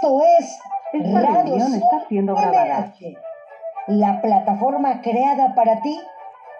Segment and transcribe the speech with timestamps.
[0.00, 0.58] Esto es
[0.94, 2.94] Esta Radio está siendo grabada.
[2.98, 3.18] MH,
[3.88, 6.00] la plataforma creada para ti,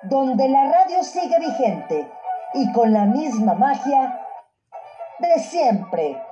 [0.02, 2.06] donde la radio sigue vigente
[2.53, 4.26] y con la misma magia
[5.21, 6.22] de siempre.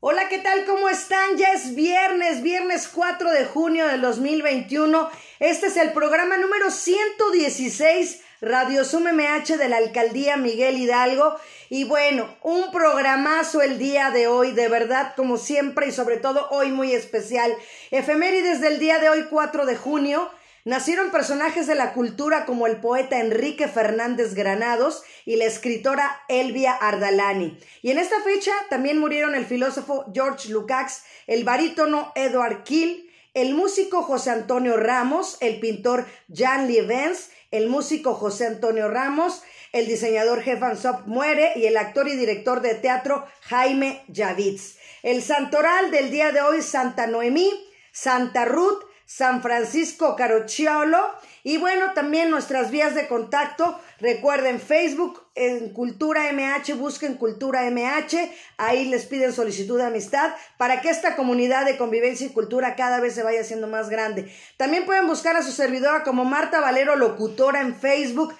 [0.00, 0.64] Hola, ¿qué tal?
[0.66, 1.36] ¿Cómo están?
[1.36, 5.08] Ya es viernes, viernes 4 de junio del 2021.
[5.38, 11.36] Este es el programa número 116 Radio Sum MH de la Alcaldía Miguel Hidalgo.
[11.70, 16.48] Y bueno, un programazo el día de hoy, de verdad, como siempre y sobre todo
[16.50, 17.52] hoy muy especial.
[17.90, 20.30] Efemérides del día de hoy 4 de junio.
[20.64, 26.74] Nacieron personajes de la cultura como el poeta Enrique Fernández Granados y la escritora Elvia
[26.74, 27.58] Ardalani.
[27.82, 33.54] Y en esta fecha también murieron el filósofo George Lukács, el barítono Edward Kill, el
[33.54, 40.42] músico José Antonio Ramos, el pintor Jan Lievens, el músico José Antonio Ramos, el diseñador
[40.76, 44.76] Sop muere y el actor y director de teatro Jaime Javits.
[45.02, 47.50] El santoral del día de hoy, Santa Noemí,
[47.92, 50.98] Santa Ruth, San Francisco Carocciolo
[51.44, 53.80] y bueno, también nuestras vías de contacto.
[54.00, 60.80] Recuerden Facebook en Cultura MH, busquen Cultura MH, ahí les piden solicitud de amistad para
[60.80, 64.32] que esta comunidad de convivencia y cultura cada vez se vaya haciendo más grande.
[64.56, 68.34] También pueden buscar a su servidora como Marta Valero Locutora en Facebook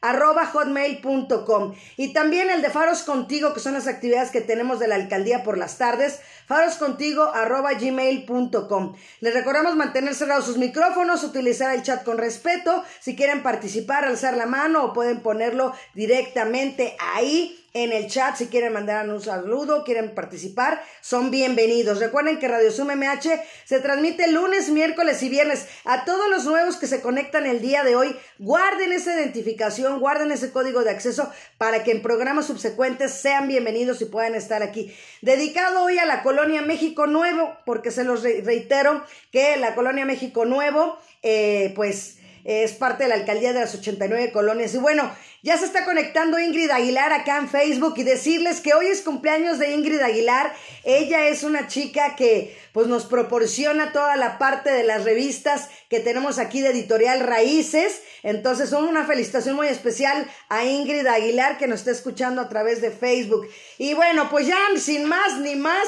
[0.02, 4.88] arroba hotmail.com y también el de Faros Contigo, que son las actividades que tenemos de
[4.88, 8.96] la alcaldía por las tardes, faroscontigo arroba gmail.com.
[9.20, 14.36] Les recordamos mantener cerrados sus micrófonos, utilizar el chat con respeto, si quieren participar, alzar
[14.36, 19.84] la mano o pueden ponerlo directamente ahí en el chat si quieren mandar un saludo,
[19.84, 22.00] quieren participar, son bienvenidos.
[22.00, 23.30] Recuerden que Radio Sum MH
[23.66, 25.68] se transmite lunes, miércoles y viernes.
[25.86, 30.32] A todos los nuevos que se conectan el día de hoy, guarden esa identificación, guarden
[30.32, 34.94] ese código de acceso para que en programas subsecuentes sean bienvenidos y puedan estar aquí.
[35.22, 40.46] Dedicado hoy a la colonia México Nuevo, porque se los reitero que la colonia México
[40.46, 44.74] Nuevo, eh, pues es parte de la alcaldía de las 89 colonias.
[44.74, 45.12] Y bueno,
[45.42, 49.58] ya se está conectando Ingrid Aguilar acá en Facebook y decirles que hoy es cumpleaños
[49.58, 50.54] de Ingrid Aguilar.
[50.84, 56.00] Ella es una chica que pues nos proporciona toda la parte de las revistas que
[56.00, 58.02] tenemos aquí de Editorial Raíces.
[58.24, 62.92] Entonces, una felicitación muy especial a Ingrid Aguilar que nos está escuchando a través de
[62.92, 63.48] Facebook.
[63.78, 65.88] Y bueno, pues ya sin más ni más,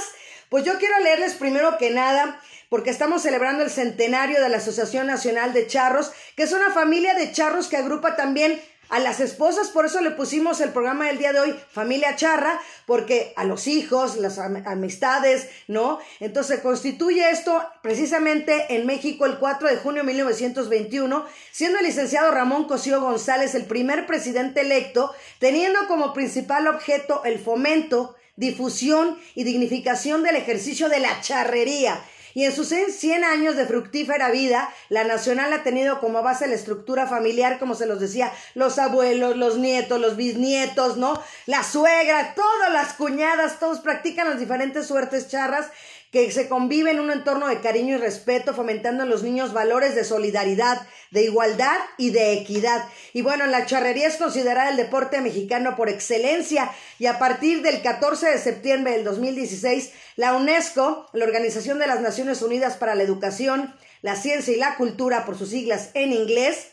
[0.50, 2.42] pues yo quiero leerles primero que nada
[2.72, 7.14] porque estamos celebrando el centenario de la Asociación Nacional de Charros, que es una familia
[7.14, 11.18] de charros que agrupa también a las esposas, por eso le pusimos el programa del
[11.18, 16.00] día de hoy, Familia Charra, porque a los hijos, las amistades, ¿no?
[16.22, 22.32] Entonces constituye esto precisamente en México el 4 de junio de 1921, siendo el licenciado
[22.32, 29.44] Ramón Cosío González el primer presidente electo, teniendo como principal objeto el fomento, difusión y
[29.44, 32.02] dignificación del ejercicio de la charrería
[32.34, 36.56] y en sus 100 años de fructífera vida, la Nacional ha tenido como base la
[36.56, 41.22] estructura familiar, como se los decía, los abuelos, los nietos, los bisnietos, ¿no?
[41.46, 45.68] La suegra, todas las cuñadas, todos practican las diferentes suertes charras
[46.12, 49.96] que se convive en un entorno de cariño y respeto, fomentando en los niños valores
[49.96, 52.86] de solidaridad, de igualdad y de equidad.
[53.14, 57.82] Y bueno, la charrería es considerada el deporte mexicano por excelencia y a partir del
[57.82, 63.04] 14 de septiembre del 2016, la UNESCO, la Organización de las Naciones Unidas para la
[63.04, 66.68] Educación, la Ciencia y la Cultura, por sus siglas en inglés,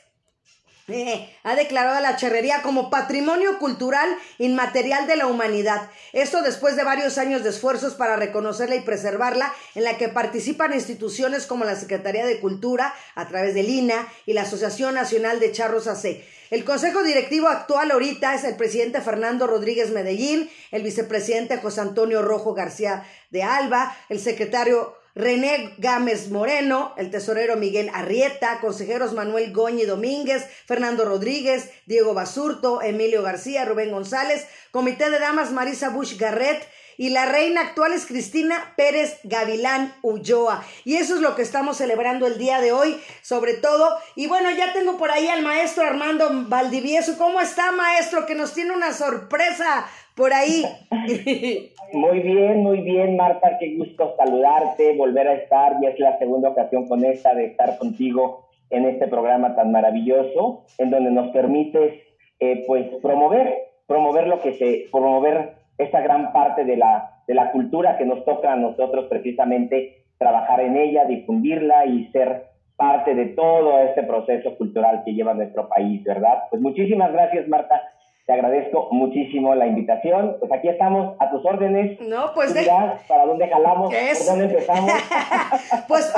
[0.88, 5.90] eh, ha declarado a la charrería como patrimonio cultural inmaterial de la humanidad.
[6.12, 10.72] Esto después de varios años de esfuerzos para reconocerla y preservarla, en la que participan
[10.72, 15.52] instituciones como la Secretaría de Cultura, a través del INA, y la Asociación Nacional de
[15.52, 16.24] Charros AC.
[16.50, 22.22] El consejo directivo actual ahorita es el presidente Fernando Rodríguez Medellín, el vicepresidente José Antonio
[22.22, 29.52] Rojo García de Alba, el secretario René Gámez Moreno, el tesorero Miguel Arrieta, consejeros Manuel
[29.52, 36.16] Goñi Domínguez, Fernando Rodríguez, Diego Basurto, Emilio García, Rubén González, comité de damas Marisa Bush
[36.16, 36.64] Garrett,
[36.96, 40.64] y la reina actual es Cristina Pérez Gavilán Ulloa.
[40.84, 43.96] Y eso es lo que estamos celebrando el día de hoy, sobre todo.
[44.16, 47.16] Y bueno, ya tengo por ahí al maestro Armando Valdivieso.
[47.16, 48.26] ¿Cómo está, maestro?
[48.26, 49.88] Que nos tiene una sorpresa
[50.18, 50.64] por ahí?
[51.94, 56.50] Muy bien, muy bien, Marta, qué gusto saludarte, volver a estar, ya es la segunda
[56.50, 61.94] ocasión con esta de estar contigo en este programa tan maravilloso, en donde nos permites,
[62.40, 67.52] eh, pues, promover, promover lo que se, promover esa gran parte de la, de la
[67.52, 73.26] cultura que nos toca a nosotros precisamente trabajar en ella, difundirla y ser parte de
[73.28, 76.44] todo este proceso cultural que lleva nuestro país, ¿verdad?
[76.50, 77.80] Pues muchísimas gracias, Marta.
[78.28, 80.36] Te agradezco muchísimo la invitación.
[80.38, 81.98] Pues aquí estamos a tus órdenes.
[82.02, 82.70] No, pues de...
[83.08, 84.92] para dónde jalamos, por dónde empezamos.
[85.88, 86.12] pues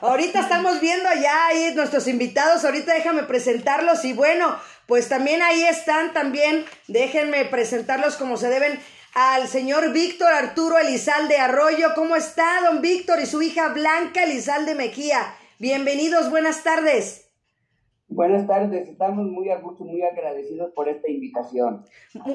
[0.00, 2.64] ahorita estamos viendo ya ahí nuestros invitados.
[2.64, 6.64] Ahorita déjame presentarlos y bueno, pues también ahí están también.
[6.88, 8.78] Déjenme presentarlos como se deben
[9.12, 11.88] al señor Víctor Arturo Elizalde Arroyo.
[11.94, 13.20] ¿Cómo está, don Víctor?
[13.20, 15.34] Y su hija Blanca Elizalde Mejía.
[15.58, 17.29] Bienvenidos, buenas tardes.
[18.12, 21.86] Buenas tardes, estamos muy a gusto, muy agradecidos por esta invitación.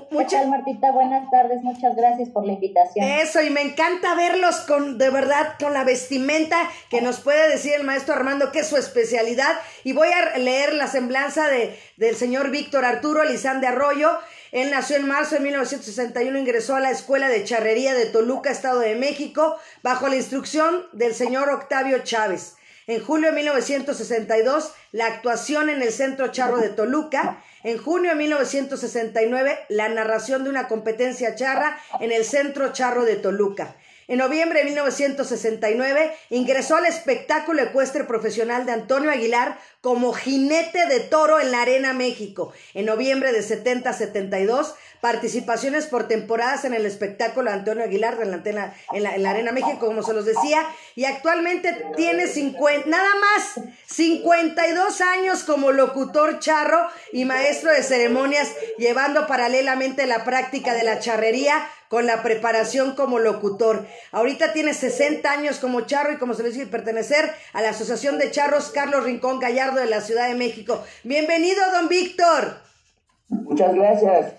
[0.10, 3.06] Muchas Martita, buenas tardes, muchas gracias por la invitación.
[3.06, 6.56] Eso, y me encanta verlos con, de verdad, con la vestimenta
[6.90, 9.52] que nos puede decir el maestro Armando que es su especialidad.
[9.84, 14.12] Y voy a leer la semblanza de, del señor Víctor Arturo Elizande Arroyo.
[14.54, 18.80] Él nació en marzo de 1961, ingresó a la Escuela de Charrería de Toluca, Estado
[18.80, 22.55] de México, bajo la instrucción del señor Octavio Chávez.
[22.88, 27.44] En julio de 1962, la actuación en el Centro Charro de Toluca.
[27.64, 33.16] En junio de 1969, la narración de una competencia charra en el Centro Charro de
[33.16, 33.76] Toluca.
[34.08, 41.00] En noviembre de 1969 ingresó al espectáculo ecuestre profesional de Antonio Aguilar como jinete de
[41.00, 42.52] toro en la Arena México.
[42.74, 49.24] En noviembre de 70-72 participaciones por temporadas en el espectáculo Antonio Aguilar en la, en
[49.24, 50.66] la, Arena México, como se los decía,
[50.96, 58.50] y actualmente tiene 50, nada más 52 años como locutor charro y maestro de ceremonias,
[58.80, 63.86] llevando paralelamente la práctica de la charrería con la preparación como locutor.
[64.12, 68.18] Ahorita tiene 60 años como charro y como se les dice, pertenecer a la Asociación
[68.18, 70.84] de Charros Carlos Rincón Gallardo de la Ciudad de México.
[71.04, 72.62] Bienvenido, don Víctor.
[73.28, 74.34] Muchas gracias.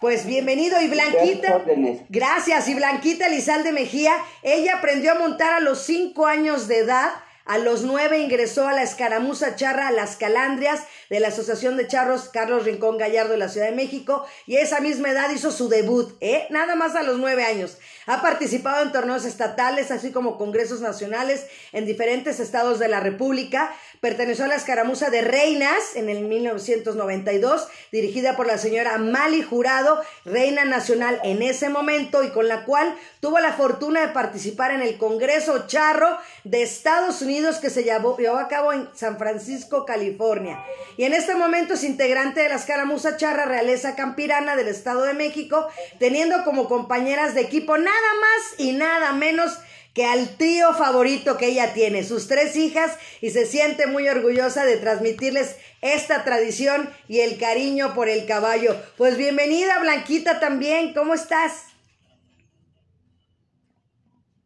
[0.00, 1.62] Pues bienvenido y Blanquita.
[2.08, 2.68] Gracias.
[2.68, 7.10] Y Blanquita Elizalde Mejía, ella aprendió a montar a los cinco años de edad.
[7.46, 12.28] A los nueve ingresó a la escaramuza charra Las Calandrias de la Asociación de Charros
[12.28, 15.68] Carlos Rincón Gallardo de la Ciudad de México y a esa misma edad hizo su
[15.68, 16.46] debut, ¿eh?
[16.50, 17.78] Nada más a los nueve años.
[18.06, 23.74] Ha participado en torneos estatales, así como congresos nacionales en diferentes estados de la República.
[24.00, 30.00] Perteneció a la escaramuza de Reinas en el 1992, dirigida por la señora Mali Jurado,
[30.24, 34.80] reina nacional en ese momento y con la cual tuvo la fortuna de participar en
[34.80, 40.64] el Congreso Charro de Estados Unidos que se llevó, a cabo en San Francisco, California.
[40.96, 45.12] Y en este momento es integrante de la escaramuza charra realeza campirana del Estado de
[45.12, 45.68] México,
[45.98, 49.58] teniendo como compañeras de equipo nada más y nada menos
[49.94, 54.64] que al tío favorito que ella tiene, sus tres hijas, y se siente muy orgullosa
[54.64, 58.76] de transmitirles esta tradición y el cariño por el caballo.
[58.96, 61.66] Pues bienvenida Blanquita también, ¿cómo estás?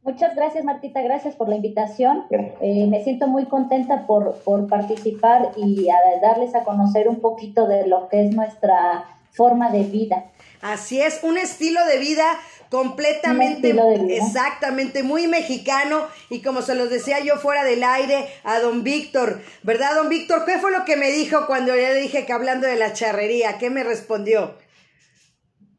[0.03, 2.25] Muchas gracias Martita, gracias por la invitación.
[2.61, 7.67] Eh, me siento muy contenta por, por participar y a darles a conocer un poquito
[7.67, 10.27] de lo que es nuestra forma de vida.
[10.61, 12.25] Así es, un estilo de vida
[12.75, 13.73] completamente,
[14.09, 19.39] exactamente, muy mexicano y como se los decía yo fuera del aire a don Víctor,
[19.63, 20.45] ¿verdad, don Víctor?
[20.45, 23.59] ¿Qué fue lo que me dijo cuando yo le dije que hablando de la charrería?
[23.59, 24.55] ¿Qué me respondió?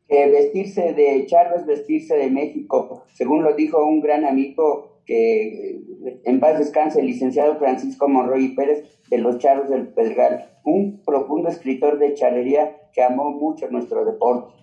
[0.07, 5.81] vestirse de charro es vestirse de México, según lo dijo un gran amigo que
[6.23, 11.49] en paz descanse, el licenciado Francisco Monroy Pérez de los Charros del Pedregal, un profundo
[11.49, 14.53] escritor de charrería que amó mucho nuestro deporte.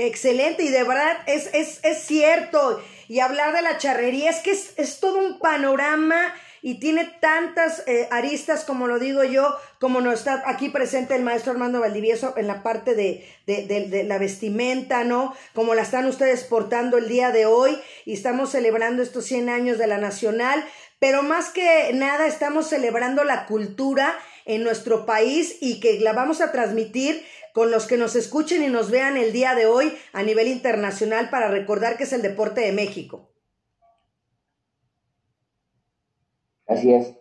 [0.00, 2.80] Excelente, y de verdad es, es, es cierto.
[3.08, 7.82] Y hablar de la charrería es que es, es todo un panorama y tiene tantas
[7.88, 12.34] eh, aristas, como lo digo yo, como nos está aquí presente el maestro Armando Valdivieso
[12.36, 15.34] en la parte de, de, de, la vestimenta, ¿no?
[15.52, 19.78] Como la están ustedes portando el día de hoy y estamos celebrando estos 100 años
[19.78, 20.64] de la Nacional,
[20.98, 24.14] pero más que nada estamos celebrando la cultura
[24.44, 28.68] en nuestro país y que la vamos a transmitir con los que nos escuchen y
[28.68, 32.60] nos vean el día de hoy a nivel internacional para recordar que es el deporte
[32.60, 33.30] de México.
[36.66, 37.14] Así es.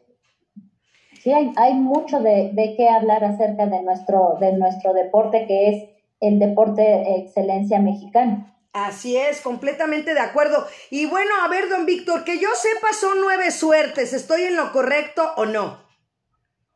[1.22, 5.90] Sí, hay, mucho de, de, qué hablar acerca de nuestro, de nuestro deporte, que es
[6.20, 8.57] el deporte excelencia mexicano.
[8.86, 10.68] Así es, completamente de acuerdo.
[10.90, 14.72] Y bueno, a ver, don Víctor, que yo sepa son nueve suertes, ¿estoy en lo
[14.72, 15.80] correcto o no?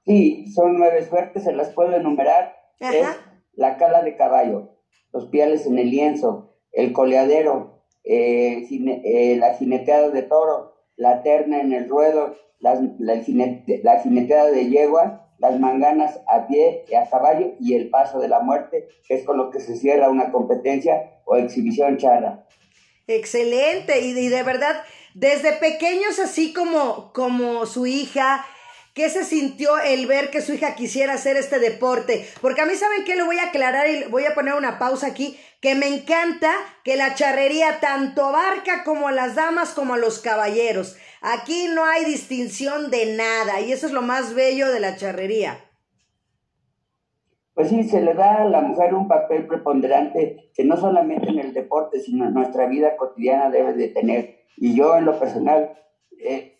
[0.05, 2.55] Sí, son nueve suertes, se las puedo enumerar.
[2.79, 3.17] Ajá
[3.55, 4.77] la cala de caballo,
[5.11, 11.61] los piales en el lienzo, el coleadero, eh, eh, la jineteada de toro, la terna
[11.61, 12.77] en el ruedo, la,
[13.23, 18.39] jineteada de yegua, las manganas a pie y a caballo y el paso de la
[18.39, 22.45] muerte, que es con lo que se cierra una competencia o exhibición charra.
[23.07, 24.83] Excelente, y, de verdad,
[25.15, 28.45] desde pequeños así como, como su hija,
[28.93, 32.27] ¿Qué se sintió el ver que su hija quisiera hacer este deporte?
[32.41, 33.15] Porque a mí, ¿saben qué?
[33.15, 36.51] Le voy a aclarar y voy a poner una pausa aquí, que me encanta
[36.83, 40.97] que la charrería tanto abarca como a las damas como a los caballeros.
[41.21, 45.59] Aquí no hay distinción de nada y eso es lo más bello de la charrería.
[47.53, 51.37] Pues sí, se le da a la mujer un papel preponderante que no solamente en
[51.37, 54.39] el deporte, sino en nuestra vida cotidiana debe de tener.
[54.57, 55.77] Y yo en lo personal,
[56.19, 56.57] eh,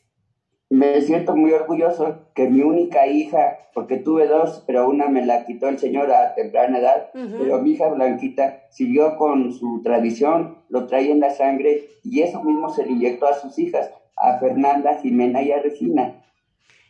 [0.70, 5.46] me siento muy orgulloso que mi única hija, porque tuve dos, pero una me la
[5.46, 10.88] quitó el Señor a temprana edad, pero mi hija Blanquita siguió con su tradición, lo
[10.88, 13.92] traía en la sangre y eso mismo se le inyectó a sus hijas,
[14.22, 16.24] a Fernanda, Jimena y a Regina.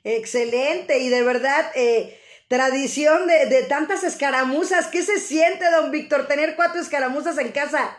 [0.03, 6.27] Excelente, y de verdad, eh, tradición de, de tantas escaramuzas, ¿qué se siente, don Víctor,
[6.27, 7.95] tener cuatro escaramuzas en casa?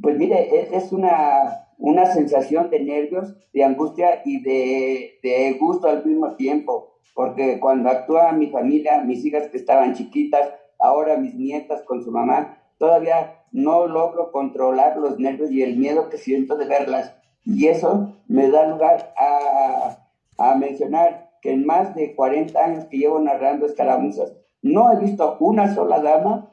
[0.00, 6.34] Pues mire, es una una sensación de nervios, de angustia y de, gusto al mismo
[6.34, 12.02] tiempo, porque cuando actúa mi familia, mis hijas que estaban chiquitas, ahora mis nietas con
[12.02, 17.14] su mamá, todavía no logro controlar los nervios y el miedo que siento de verlas.
[17.44, 19.98] Y eso me da lugar a,
[20.38, 25.36] a mencionar que en más de 40 años que llevo narrando escaramuzas, no he visto
[25.40, 26.52] una sola dama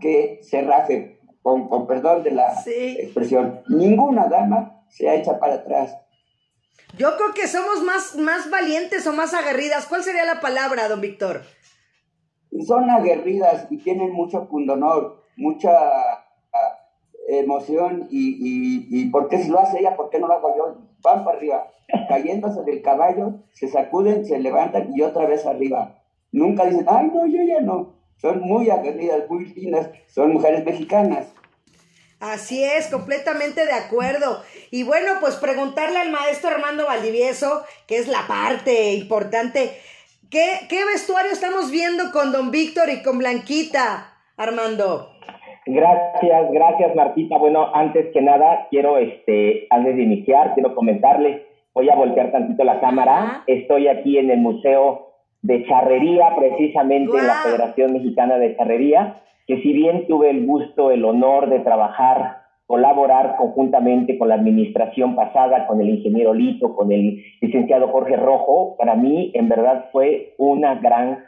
[0.00, 5.96] que se raje con, perdón de la expresión, ninguna dama se ha hecho para atrás.
[6.96, 9.86] Yo creo que somos más, más valientes o más aguerridas.
[9.86, 11.42] ¿Cuál sería la palabra, don Víctor?
[12.66, 15.72] Son aguerridas y tienen mucho pundonor, mucha
[17.38, 20.78] emoción y, y, ¿por qué si lo hace ella, por qué no lo hago yo?
[21.02, 21.70] Van para arriba,
[22.08, 25.98] cayéndose del caballo, se sacuden, se levantan y otra vez arriba.
[26.30, 31.26] Nunca dicen, ay, no, yo ya no son muy aguerridas, muy finas, son mujeres mexicanas.
[32.20, 34.40] Así es, completamente de acuerdo.
[34.70, 39.76] Y bueno, pues preguntarle al maestro Armando Valdivieso, que es la parte importante,
[40.30, 45.11] ¿qué, qué vestuario estamos viendo con don Víctor y con Blanquita, Armando?
[45.66, 47.38] Gracias, gracias Martita.
[47.38, 52.64] Bueno, antes que nada, quiero, este, antes de iniciar, quiero comentarle, voy a voltear tantito
[52.64, 53.44] la cámara.
[53.46, 59.60] Estoy aquí en el Museo de charrería precisamente en la Federación Mexicana de Charrería, que
[59.60, 65.66] si bien tuve el gusto, el honor de trabajar, colaborar conjuntamente con la administración pasada,
[65.66, 70.76] con el ingeniero Lito, con el licenciado Jorge Rojo, para mí en verdad fue una
[70.76, 71.24] gran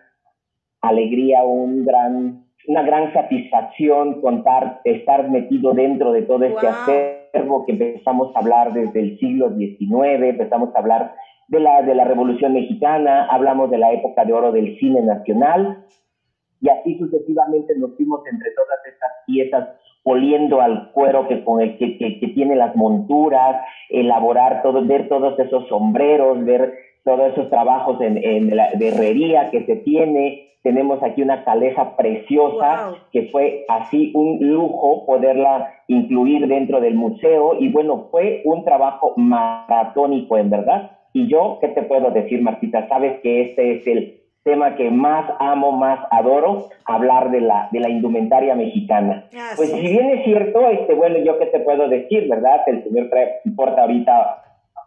[0.80, 7.72] alegría, un gran, una gran satisfacción contar, estar metido dentro de todo este acervo que
[7.72, 11.14] empezamos a hablar desde el siglo XIX, empezamos a hablar
[11.48, 15.84] de la, de la Revolución Mexicana, hablamos de la época de oro del cine nacional,
[16.60, 19.68] y así sucesivamente nos fuimos entre todas estas piezas
[20.04, 25.38] oliendo al cuero que con el que, que, tiene las monturas, elaborar todo, ver todos
[25.38, 26.74] esos sombreros, ver
[27.04, 30.50] todos esos trabajos en, en la de herrería que se tiene.
[30.62, 37.56] Tenemos aquí una caleza preciosa que fue así un lujo poderla incluir dentro del museo
[37.60, 42.88] y bueno, fue un trabajo maratónico en verdad y yo, ¿qué te puedo decir, Martita?
[42.88, 47.78] Sabes que este es el tema que más amo, más adoro, hablar de la, de
[47.78, 49.28] la indumentaria mexicana.
[49.56, 52.62] pues si bien es cierto, este, bueno, yo qué te puedo decir, ¿verdad?
[52.66, 54.43] El señor trae, porta ahorita,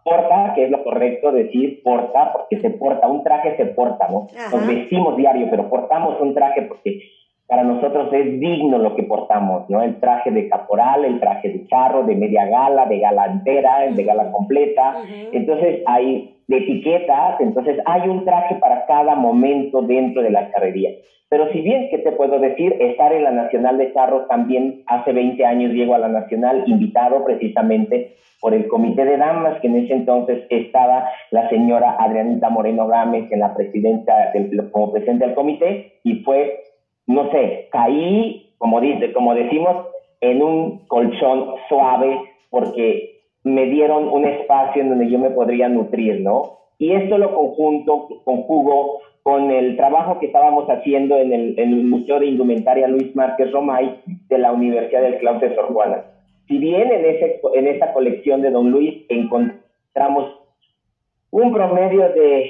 [0.07, 4.27] porta, que es lo correcto decir, porta, porque se porta, un traje se porta, ¿no?
[4.51, 7.01] Nos vestimos diario, pero portamos un traje porque
[7.47, 9.81] para nosotros es digno lo que portamos, ¿no?
[9.81, 14.03] El traje de caporal, el traje de charro, de media gala, de gala entera, de
[14.03, 14.97] gala completa.
[15.31, 20.91] Entonces hay de etiquetas, entonces hay un traje para cada momento dentro de la carrería.
[21.29, 22.75] Pero si bien, ¿qué te puedo decir?
[22.79, 27.25] Estar en la Nacional de Charros también hace 20 años llego a la Nacional, invitado
[27.25, 32.87] precisamente por el Comité de Damas, que en ese entonces estaba la señora Adrianita Moreno
[32.87, 36.59] Gámez en la presidencia del, como presidente del comité, y fue
[37.07, 39.87] no sé, caí, como, dice, como decimos,
[40.21, 46.21] en un colchón suave porque me dieron un espacio en donde yo me podría nutrir,
[46.21, 46.57] ¿no?
[46.77, 52.27] Y esto lo conjunto, conjugo con el trabajo que estábamos haciendo en el, Museo de
[52.27, 56.05] Indumentaria Luis Márquez Romay de la Universidad del Claustro de Sor Juana.
[56.47, 60.39] Si bien en, ese, en esa colección de Don Luis encontramos
[61.31, 62.49] un promedio de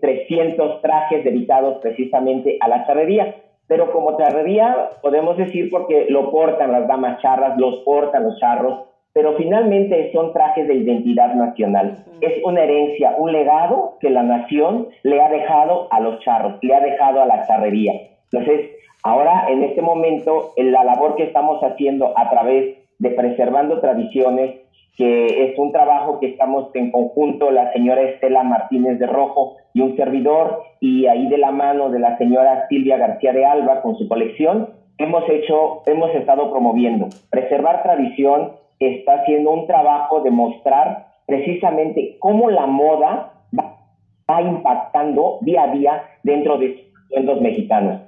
[0.00, 3.34] 300 trajes dedicados precisamente a la charrería,
[3.72, 8.80] pero como charrería podemos decir porque lo portan las damas charras, los portan los charros,
[9.14, 12.04] pero finalmente son trajes de identidad nacional.
[12.20, 16.74] Es una herencia, un legado que la nación le ha dejado a los charros, le
[16.74, 17.94] ha dejado a la charrería.
[18.30, 18.72] Entonces,
[19.04, 24.61] ahora en este momento, en la labor que estamos haciendo a través de preservando tradiciones,
[24.96, 29.80] que es un trabajo que estamos en conjunto la señora Estela Martínez de Rojo y
[29.80, 33.96] un servidor, y ahí de la mano de la señora Silvia García de Alba con
[33.96, 34.68] su colección,
[34.98, 37.08] hemos hecho, hemos estado promoviendo.
[37.30, 45.64] Preservar tradición está haciendo un trabajo de mostrar precisamente cómo la moda va, impactando día
[45.64, 46.90] a día dentro de
[47.22, 48.00] los mexicanos.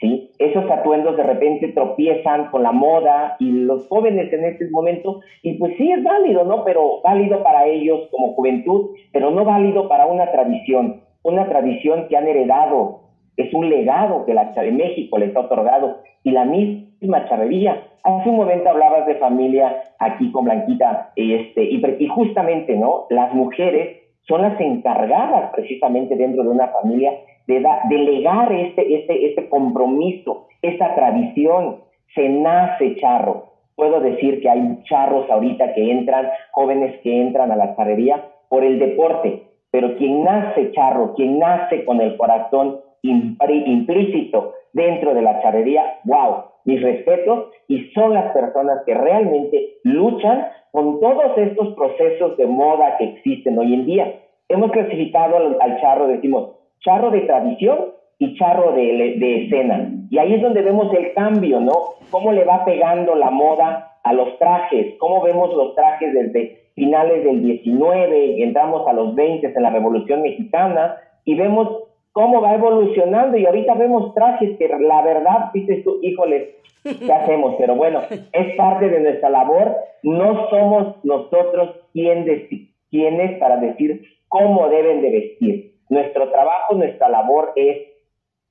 [0.00, 0.30] ¿Sí?
[0.38, 5.54] Esos atuendos de repente tropiezan con la moda y los jóvenes en este momento, y
[5.54, 6.64] pues sí es válido, ¿no?
[6.64, 12.16] Pero válido para ellos como juventud, pero no válido para una tradición, una tradición que
[12.16, 13.00] han heredado,
[13.36, 17.86] es un legado que la de México les ha otorgado, y la misma charrería.
[18.02, 23.06] Hace un momento hablabas de familia aquí con Blanquita, este, y, y justamente, ¿no?
[23.10, 27.12] Las mujeres son las encargadas precisamente dentro de una familia
[27.50, 31.80] de delegar este, este, este compromiso, esta tradición.
[32.14, 33.50] Se nace charro.
[33.74, 38.62] Puedo decir que hay charros ahorita que entran, jóvenes que entran a la charrería por
[38.64, 45.40] el deporte, pero quien nace charro, quien nace con el corazón implícito dentro de la
[45.40, 52.36] charrería, wow, mis respetos, y son las personas que realmente luchan con todos estos procesos
[52.36, 54.14] de moda que existen hoy en día.
[54.48, 59.90] Hemos clasificado al charro, decimos, charro de tradición y charro de, de, escena.
[60.10, 61.72] Y ahí es donde vemos el cambio, ¿no?
[62.10, 67.24] Cómo le va pegando la moda a los trajes, cómo vemos los trajes desde finales
[67.24, 73.36] del 19, entramos a los 20 en la Revolución Mexicana y vemos cómo va evolucionando
[73.36, 77.56] y ahorita vemos trajes que la verdad, dices tú, híjole, ¿qué hacemos?
[77.58, 78.00] Pero bueno,
[78.32, 85.70] es parte de nuestra labor, no somos nosotros quienes para decir cómo deben de vestir
[85.90, 87.88] nuestro trabajo, nuestra labor es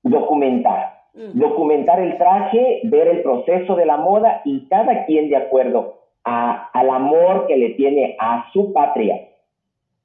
[0.04, 1.00] documentar.
[1.14, 6.70] Documentar el traje, ver el proceso de la moda y cada quien de acuerdo a,
[6.72, 9.28] al amor que le tiene a su patria,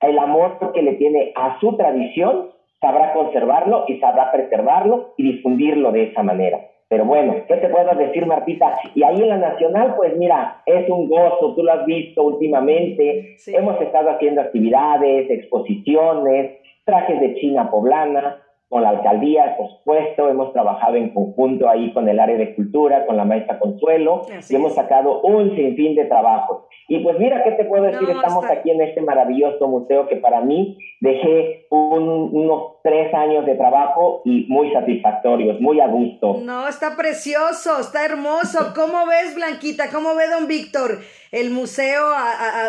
[0.01, 5.93] el amor que le tiene a su tradición, sabrá conservarlo y sabrá preservarlo y difundirlo
[5.93, 6.59] de esa manera.
[6.89, 8.79] Pero bueno, ¿qué te puedo decir, Martita?
[8.95, 13.37] Y ahí en la Nacional, pues mira, es un gozo, tú lo has visto últimamente,
[13.47, 20.53] hemos estado haciendo actividades, exposiciones, trajes de China poblana, con la alcaldía, por supuesto, hemos
[20.53, 24.75] trabajado en conjunto ahí con el área de cultura, con la maestra Consuelo, y hemos
[24.75, 26.65] sacado un sinfín de trabajos.
[26.89, 28.11] Y pues mira, ¿qué te puedo decir?
[28.11, 34.23] Estamos aquí en este maravilloso museo que para mí dejé unos tres años de trabajo
[34.25, 36.39] y muy satisfactorios, muy a gusto.
[36.43, 38.73] No, está precioso, está hermoso.
[38.75, 39.85] ¿Cómo ves, Blanquita?
[39.93, 40.99] ¿Cómo ve, don Víctor?
[41.31, 42.03] El museo,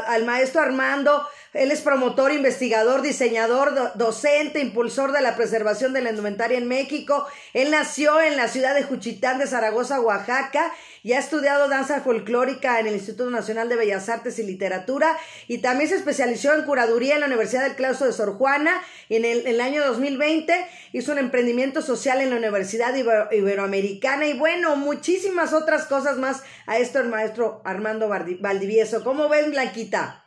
[0.08, 1.12] al maestro Armando
[1.56, 7.26] él es promotor, investigador, diseñador, docente, impulsor de la preservación de la indumentaria en México.
[7.54, 12.80] Él nació en la ciudad de Juchitán de Zaragoza, Oaxaca, y ha estudiado danza folclórica
[12.80, 15.16] en el Instituto Nacional de Bellas Artes y Literatura
[15.48, 19.18] y también se especializó en curaduría en la Universidad del Claustro de Sor Juana y
[19.18, 20.54] en el, año 2020
[20.94, 22.96] hizo un emprendimiento social en la Universidad
[23.32, 29.04] Iberoamericana y bueno, muchísimas otras cosas más a esto el maestro Armando Valdivieso.
[29.04, 30.25] ¿Cómo ven, Blanquita?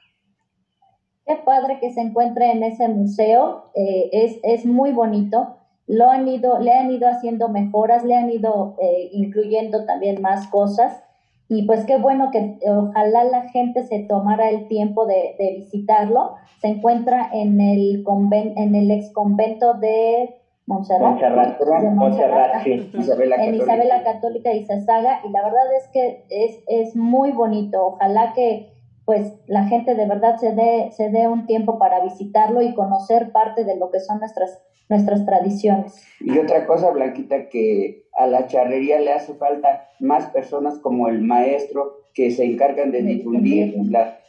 [1.29, 5.57] Qué padre que se encuentre en ese museo, eh, es, es, muy bonito.
[5.87, 10.47] Lo han ido, le han ido haciendo mejoras, le han ido eh, incluyendo también más
[10.47, 11.05] cosas.
[11.51, 16.37] Y pues qué bueno que ojalá la gente se tomara el tiempo de, de visitarlo.
[16.62, 21.11] Se encuentra en el, conven, en el ex convento de Montserrat.
[21.11, 22.91] Montserrat, de Montserrat, sí.
[22.95, 25.21] Isabela en Isabela Católica y Sasaga.
[25.27, 27.87] Y la verdad es que es, es muy bonito.
[27.87, 28.78] Ojalá que
[29.09, 33.33] pues la gente de verdad se dé, se dé un tiempo para visitarlo y conocer
[33.33, 36.05] parte de lo que son nuestras, nuestras tradiciones.
[36.21, 41.23] Y otra cosa, Blanquita, que a la charrería le hace falta más personas como el
[41.23, 43.77] maestro que se encargan de difundir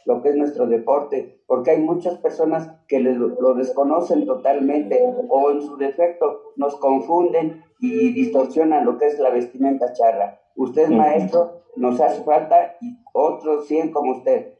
[0.06, 5.60] lo que es nuestro deporte, porque hay muchas personas que lo desconocen totalmente o en
[5.60, 10.40] su defecto nos confunden y distorsionan lo que es la vestimenta charra.
[10.56, 14.54] Usted, maestro, nos hace falta y otros 100 como usted.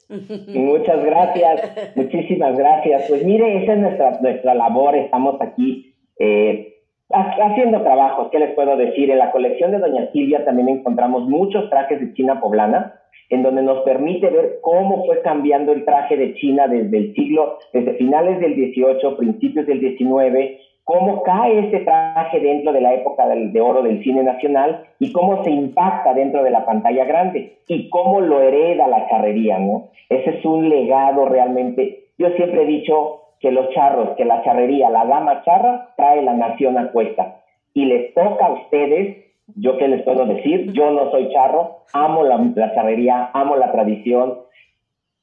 [0.48, 3.04] Muchas gracias, muchísimas gracias.
[3.08, 6.74] Pues mire, esa es nuestra, nuestra labor, estamos aquí eh,
[7.10, 9.10] haciendo trabajos, ¿qué les puedo decir?
[9.10, 12.94] En la colección de Doña Silvia también encontramos muchos trajes de China poblana,
[13.30, 17.58] en donde nos permite ver cómo fue cambiando el traje de China desde el siglo,
[17.72, 23.26] desde finales del 18, principios del 19, cómo cae este traje dentro de la época
[23.28, 27.88] de oro del cine nacional y cómo se impacta dentro de la pantalla grande y
[27.88, 29.88] cómo lo hereda la charrería, ¿no?
[30.08, 32.08] Ese es un legado realmente.
[32.18, 36.34] Yo siempre he dicho que los charros, que la charrería, la dama charra, trae la
[36.34, 37.42] nación a cuesta.
[37.72, 39.24] Y les toca a ustedes,
[39.56, 43.72] yo qué les puedo decir, yo no soy charro, amo la, la charrería, amo la
[43.72, 44.40] tradición,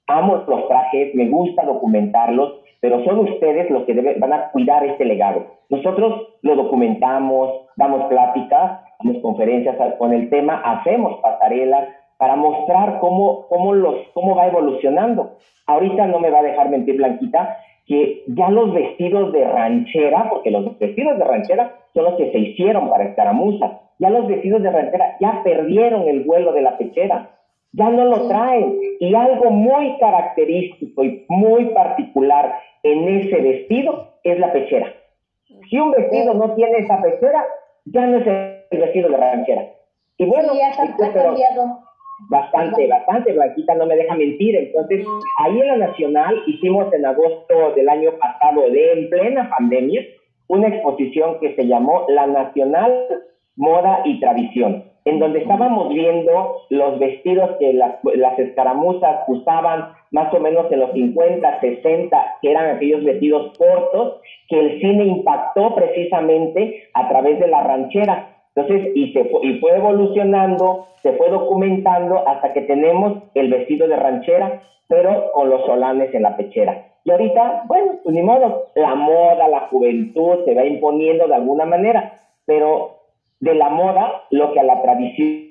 [0.07, 5.05] amo los trajes, me gusta documentarlos, pero son ustedes los que van a cuidar este
[5.05, 5.45] legado.
[5.69, 13.47] Nosotros lo documentamos, damos pláticas, damos conferencias con el tema, hacemos pasarelas para mostrar cómo,
[13.47, 15.37] cómo, los, cómo va evolucionando.
[15.65, 20.51] Ahorita no me va a dejar mentir Blanquita, que ya los vestidos de ranchera, porque
[20.51, 24.71] los vestidos de ranchera son los que se hicieron para escaramuza, ya los vestidos de
[24.71, 27.36] ranchera ya perdieron el vuelo de la pechera
[27.73, 28.79] ya no lo traen.
[28.99, 34.93] Y algo muy característico y muy particular en ese vestido es la pechera.
[35.69, 37.45] Si un vestido no tiene esa pechera,
[37.85, 39.65] ya no es el vestido de ranchera.
[40.17, 40.53] Y bueno,
[42.29, 44.55] bastante, bastante, Blanquita no me deja mentir.
[44.55, 45.05] Entonces,
[45.39, 50.01] ahí en la Nacional hicimos en agosto del año pasado, de en plena pandemia,
[50.47, 53.07] una exposición que se llamó La Nacional
[53.55, 60.39] Moda y Tradición en donde estábamos viendo los vestidos que las, escaramuzas usaban más o
[60.41, 66.89] menos en los 50, 60, que eran aquellos vestidos cortos, que el cine impactó precisamente
[66.93, 68.35] a través de la ranchera.
[68.53, 73.87] Entonces, y, se fue, y fue evolucionando, se fue documentando hasta que tenemos el vestido
[73.87, 76.85] de ranchera, pero con los solanes en la pechera.
[77.05, 81.65] Y ahorita, bueno, pues ni modo, la moda, la juventud se va imponiendo de alguna
[81.65, 82.96] manera, pero
[83.39, 85.47] de la moda lo que a la tradición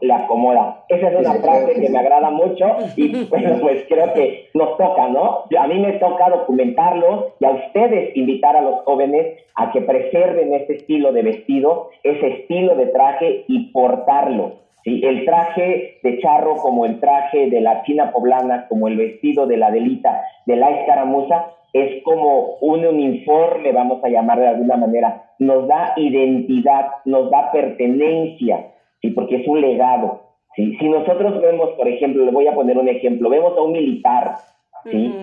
[0.00, 0.84] le acomoda.
[0.88, 5.08] Esa es una frase que me agrada mucho y bueno, pues creo que nos toca,
[5.08, 5.44] ¿no?
[5.58, 10.52] A mí me toca documentarlo y a ustedes invitar a los jóvenes a que preserven
[10.54, 14.56] este estilo de vestido, ese estilo de traje y portarlo.
[14.82, 15.02] ¿sí?
[15.04, 19.56] El traje de charro como el traje de la china poblana, como el vestido de
[19.56, 25.30] la delita, de la escaramuza, es como un uniforme, vamos a llamar de alguna manera,
[25.38, 29.10] nos da identidad, nos da pertenencia, ¿sí?
[29.10, 30.22] porque es un legado.
[30.56, 30.76] ¿sí?
[30.78, 34.34] Si nosotros vemos, por ejemplo, le voy a poner un ejemplo, vemos a un militar,
[34.84, 35.14] ¿sí?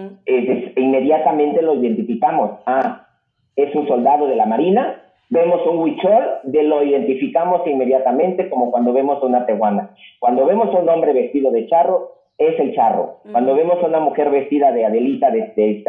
[0.75, 2.51] inmediatamente lo identificamos.
[2.65, 3.07] Ah,
[3.55, 8.93] es un soldado de la Marina, vemos un huichol, de lo identificamos inmediatamente como cuando
[8.93, 9.91] vemos a una tehuana.
[10.19, 13.17] Cuando vemos a un hombre vestido de charro, es el charro.
[13.31, 15.83] Cuando vemos a una mujer vestida de Adelita, de, de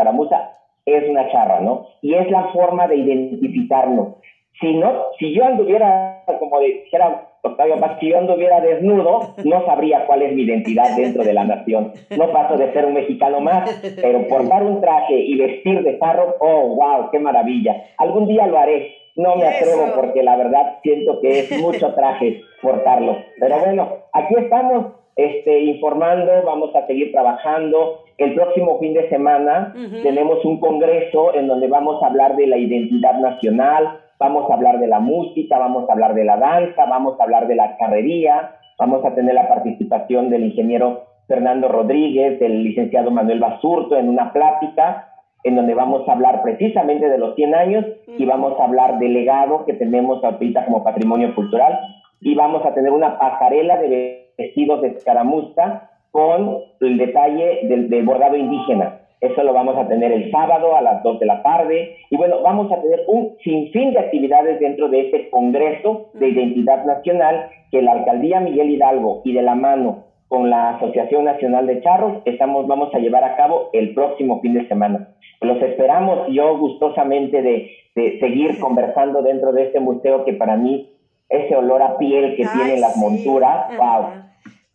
[0.87, 1.87] es una charra, ¿no?
[2.00, 4.16] Y es la forma de identificarnos.
[4.61, 10.06] Si no, si yo anduviera, como dijera Octavio Paz, si yo anduviera desnudo, no sabría
[10.06, 11.92] cuál es mi identidad dentro de la nación.
[12.16, 16.37] No paso de ser un mexicano más, pero portar un traje y vestir de charro,
[16.40, 17.84] oh, wow, qué maravilla.
[17.98, 18.94] Algún día lo haré.
[19.14, 23.16] No me atrevo porque la verdad siento que es mucho traje portarlo.
[23.40, 24.87] Pero bueno, aquí estamos
[25.18, 28.04] este, informando, vamos a seguir trabajando.
[28.18, 32.57] El próximo fin de semana tenemos un congreso en donde vamos a hablar de la
[32.57, 37.18] identidad nacional, vamos a hablar de la música, vamos a hablar de la danza, vamos
[37.18, 42.62] a hablar de la carrería, vamos a tener la participación del ingeniero Fernando Rodríguez, del
[42.62, 47.54] licenciado Manuel Basurto en una plática en donde vamos a hablar precisamente de los 100
[47.57, 51.76] años y vamos a hablar del legado que tenemos ahorita como patrimonio cultural
[52.20, 58.37] y vamos a tener una pasarela de vestidos de escaramuza con el detalle del, bordado
[58.37, 59.01] indígena.
[59.20, 61.96] Eso lo vamos a tener el sábado a las 2 de la tarde.
[62.09, 66.85] Y bueno, vamos a tener un sinfín de actividades dentro de este Congreso de Identidad
[66.85, 71.81] Nacional que la Alcaldía Miguel Hidalgo y de la mano con la Asociación Nacional de
[71.83, 75.09] Charros estamos, vamos a llevar a cabo el próximo fin de semana.
[75.40, 80.90] Los esperamos yo gustosamente de, de seguir conversando dentro de este museo que para mí
[81.29, 84.27] ese olor a piel que tienen las monturas, wow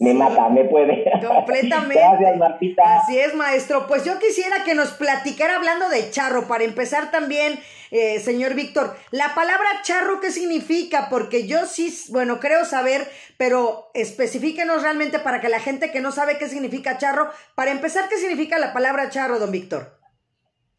[0.03, 1.05] me mata, me puede.
[1.25, 1.95] Completamente.
[1.95, 2.97] Gracias, Martita.
[2.97, 3.87] Así es, maestro.
[3.87, 7.57] Pues yo quisiera que nos platicara hablando de charro, para empezar también,
[7.89, 11.07] eh, señor Víctor, la palabra charro, ¿qué significa?
[11.09, 16.11] Porque yo sí, bueno, creo saber, pero especifíquenos realmente para que la gente que no
[16.11, 19.99] sabe qué significa charro, para empezar, ¿qué significa la palabra charro, don Víctor?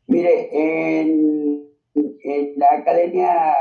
[0.07, 3.57] Mire, en, en la academia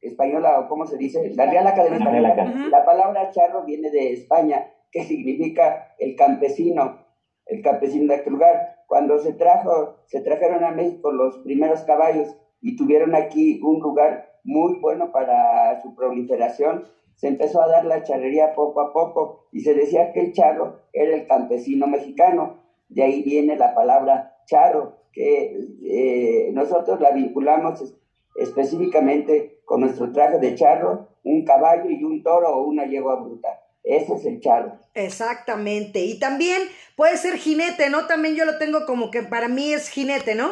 [0.00, 2.68] española, o cómo se dice, la Real Academia Española.
[2.70, 7.06] La palabra charro viene de España, que significa el campesino,
[7.46, 8.84] el campesino de aquel lugar.
[8.86, 14.30] Cuando se trajo, se trajeron a México los primeros caballos y tuvieron aquí un lugar
[14.44, 16.84] muy bueno para su proliferación,
[17.14, 20.80] se empezó a dar la charrería poco a poco y se decía que el charro
[20.92, 22.62] era el campesino mexicano.
[22.88, 27.94] De ahí viene la palabra charro, que eh, nosotros la vinculamos
[28.34, 33.48] específicamente con nuestro traje de charro, un caballo y un toro o una yegua bruta.
[33.82, 34.78] Ese es el charro.
[34.94, 36.00] Exactamente.
[36.00, 36.62] Y también
[36.96, 38.06] puede ser jinete, ¿no?
[38.06, 40.50] También yo lo tengo como que para mí es jinete, ¿no?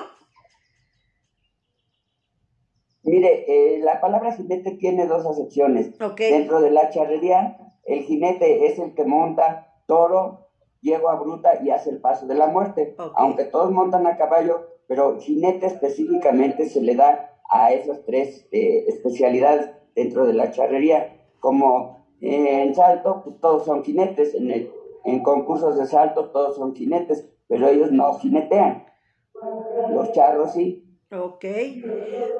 [3.03, 5.99] Mire, eh, la palabra jinete tiene dos acepciones.
[6.17, 11.91] Dentro de la charrería, el jinete es el que monta toro, yegua bruta y hace
[11.91, 12.95] el paso de la muerte.
[13.14, 18.84] Aunque todos montan a caballo, pero jinete específicamente se le da a esas tres eh,
[18.88, 21.14] especialidades dentro de la charrería.
[21.40, 24.70] Como en salto, pues, todos son jinetes, en,
[25.04, 28.87] en concursos de salto todos son jinetes, pero ellos no jinetean.
[29.90, 30.84] Los charros sí.
[31.11, 31.44] Ok.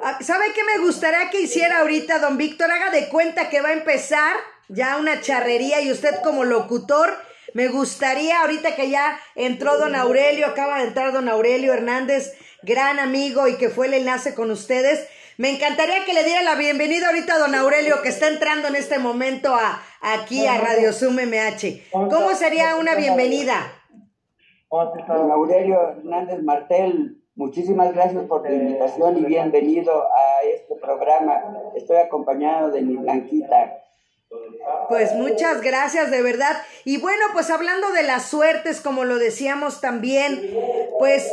[0.03, 2.69] Ah, ¿Sabe qué me gustaría que hiciera ahorita, don Víctor?
[2.69, 4.35] Haga de cuenta que va a empezar
[4.67, 7.09] ya una charrería y usted como locutor,
[7.55, 12.99] me gustaría ahorita que ya entró don Aurelio, acaba de entrar don Aurelio Hernández, gran
[12.99, 15.07] amigo y que fue el enlace con ustedes.
[15.37, 18.75] Me encantaría que le diera la bienvenida ahorita a don Aurelio que está entrando en
[18.75, 21.91] este momento a, aquí a Radio Zoom MH.
[21.91, 23.73] ¿Cómo sería una bienvenida?
[24.69, 31.41] Don Aurelio Hernández Martel, Muchísimas gracias por la invitación y bienvenido a este programa.
[31.73, 33.77] Estoy acompañado de mi Blanquita.
[34.89, 36.57] Pues muchas gracias, de verdad.
[36.83, 40.53] Y bueno, pues hablando de las suertes, como lo decíamos también,
[40.99, 41.31] pues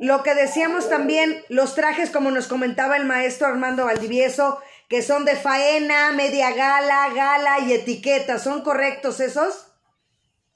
[0.00, 5.24] lo que decíamos también, los trajes, como nos comentaba el maestro Armando Valdivieso, que son
[5.24, 9.72] de faena, media gala, gala y etiqueta, ¿son correctos esos?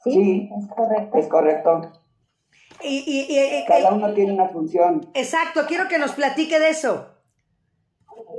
[0.05, 1.19] Sí, es correcto.
[1.19, 1.93] Es correcto.
[2.83, 5.11] Y, Cada uno tiene una función.
[5.15, 7.09] Exacto, quiero que nos platique de eso.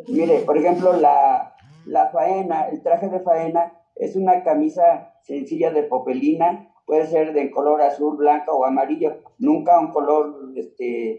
[0.08, 5.84] Mire, por ejemplo, la, la faena, el traje de faena es una camisa sencilla de
[5.84, 11.18] popelina, puede ser de color azul, blanca o amarillo, nunca un color este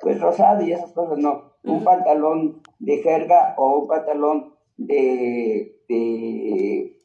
[0.00, 1.54] pues rosado y esas cosas no.
[1.62, 6.98] Un pantalón de jerga o un pantalón de, de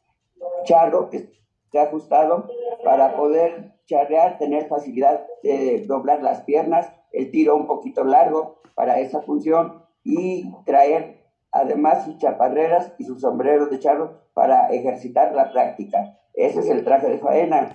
[0.66, 2.48] charro que esté ajustado
[2.84, 9.00] para poder charrear, tener facilidad de doblar las piernas, el tiro un poquito largo para
[9.00, 11.20] esa función y traer
[11.52, 16.20] además sus chaparreras y sus sombreros de charro para ejercitar la práctica.
[16.40, 17.72] Ese es el traje de faena.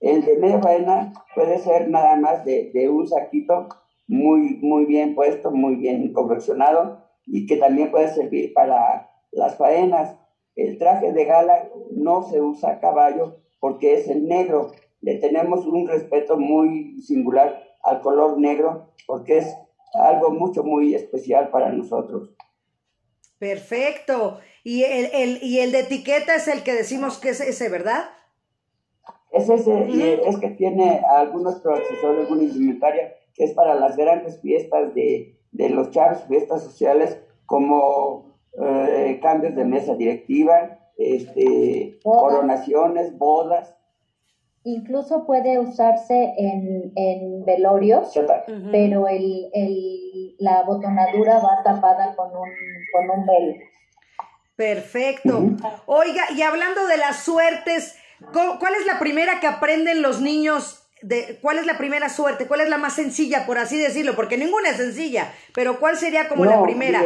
[0.00, 3.68] El de media faena puede ser nada más de, de, un saquito
[4.06, 10.16] muy, muy bien puesto, muy bien confeccionado y que también puede servir para las faenas.
[10.56, 14.70] El traje de gala no se usa a caballo porque es el negro
[15.04, 19.54] le tenemos un respeto muy singular al color negro porque es
[19.92, 22.30] algo mucho, muy especial para nosotros.
[23.38, 24.38] Perfecto.
[24.64, 28.04] Y el, y el de etiqueta es el que decimos que es ese, ¿verdad?
[29.30, 34.40] Es ese, y es que tiene algunos accesorios, alguna indumentaria, que es para las grandes
[34.40, 43.76] fiestas de, los charros, fiestas sociales, como eh, cambios de mesa directiva, este, coronaciones, bodas,
[44.64, 48.18] incluso puede usarse en, en velorios,
[48.72, 52.48] pero el, el, la botonadura va tapada con un,
[52.92, 53.54] con un velo.
[54.56, 55.42] Perfecto.
[55.86, 57.96] Oiga, y hablando de las suertes,
[58.32, 60.80] ¿cuál es la primera que aprenden los niños?
[61.02, 62.46] De, ¿Cuál es la primera suerte?
[62.46, 64.14] ¿Cuál es la más sencilla, por así decirlo?
[64.14, 67.02] Porque ninguna es sencilla, pero ¿cuál sería como la primera?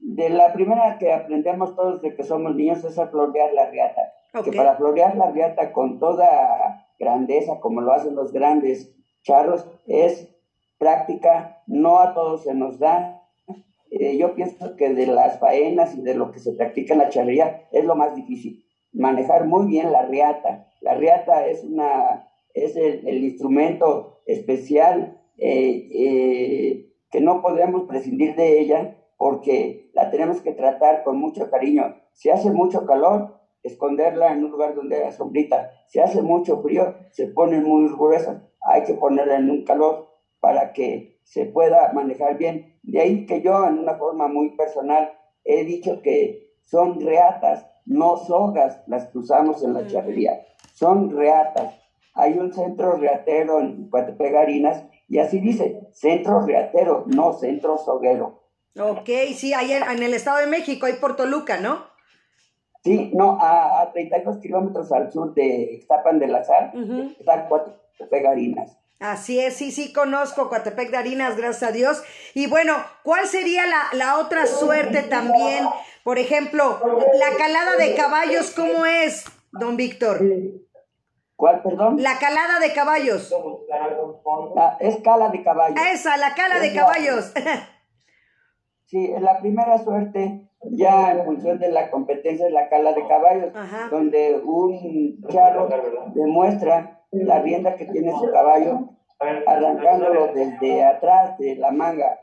[0.00, 4.02] De, la primera que aprendemos todos de que somos niños es a florear la riata.
[4.44, 10.28] Que para florear la riata con toda grandeza como lo hacen los grandes charros es
[10.78, 13.21] práctica, no a todos se nos da.
[13.94, 17.10] Eh, yo pienso que de las faenas y de lo que se practica en la
[17.10, 20.66] charrería es lo más difícil, manejar muy bien la riata.
[20.80, 28.60] La riata es, una, es el, instrumento especial eh, eh, que no podemos prescindir de
[28.60, 31.94] ella porque la tenemos que tratar con mucho cariño.
[32.14, 35.70] Si hace mucho calor, esconderla en un lugar donde haya sombrita.
[35.88, 40.08] Si hace mucho frío, se pone muy gruesa, hay que ponerla en un calor
[40.40, 42.71] para que se pueda manejar bien.
[42.82, 45.12] De ahí que yo, en una forma muy personal,
[45.44, 51.74] he dicho que son reatas, no sogas las que usamos en la charrería, son reatas.
[52.14, 58.42] Hay un centro reatero en Cuatepegarinas y así dice, centro reatero, no centro soguero.
[58.78, 61.92] Ok, sí, ahí en el Estado de México hay Portoluca, ¿no?
[62.82, 66.72] Sí, no, a, a 32 kilómetros al sur de Ixtapan de la Sal,
[67.18, 68.76] está Coatepec Harinas.
[69.02, 72.02] Así es, sí, sí, conozco Coatepec de Harinas, gracias a Dios.
[72.34, 75.66] Y bueno, ¿cuál sería la, la otra suerte también?
[76.04, 76.80] Por ejemplo,
[77.18, 80.20] la calada de caballos, ¿cómo es, don Víctor?
[81.34, 81.96] ¿Cuál, perdón?
[82.00, 83.34] La calada de caballos.
[84.54, 85.80] La, es cala de caballos.
[85.92, 87.32] Esa, la cala de caballos.
[88.86, 93.52] Sí, la primera suerte ya en función de la competencia de la cala de caballos,
[93.90, 95.66] donde un charro
[96.14, 98.90] demuestra la rienda que tiene su caballo,
[99.46, 102.20] arrancándolo desde atrás de la manga.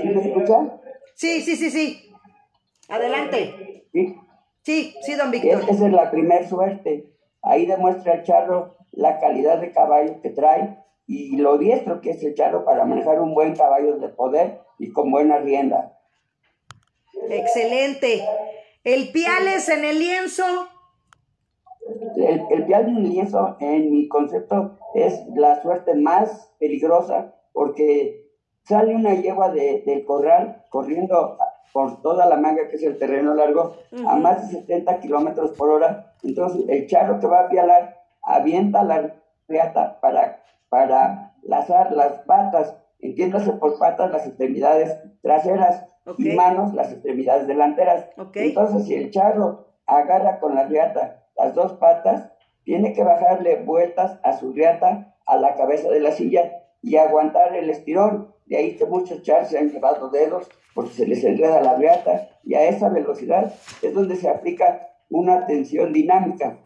[0.00, 0.80] ¿Sí me escucha?
[1.14, 2.12] Sí, sí, sí, sí.
[2.88, 3.84] Adelante.
[3.92, 4.16] Sí,
[4.62, 5.62] sí, sí don Víctor.
[5.68, 7.12] Esa es la primera suerte.
[7.42, 12.22] Ahí demuestra el charro la calidad de caballo que trae y lo diestro que es
[12.24, 15.98] el charro para manejar un buen caballo de poder y con buena rienda.
[17.30, 18.24] Excelente.
[18.84, 20.44] ¿El piales en el lienzo?
[22.26, 28.26] El, el pial en el lienzo, en mi concepto, es la suerte más peligrosa porque
[28.64, 31.38] sale una yegua de, del corral corriendo
[31.72, 35.70] por toda la manga, que es el terreno largo, a más de 70 kilómetros por
[35.70, 36.14] hora.
[36.22, 39.14] Entonces, el charro que va a pialar avienta la
[39.46, 45.84] riata para, para lazar las patas, entiéndase por patas las extremidades traseras
[46.18, 48.06] y manos las extremidades delanteras.
[48.34, 52.32] Entonces, si el charro agarra con la riata las dos patas,
[52.64, 57.54] tiene que bajarle vueltas a su riata a la cabeza de la silla y aguantar
[57.54, 58.34] el estirón.
[58.46, 62.28] De ahí que muchos charros se han llevado dedos porque se les enreda la riata
[62.44, 66.58] y a esa velocidad es donde se aplica una tensión dinámica.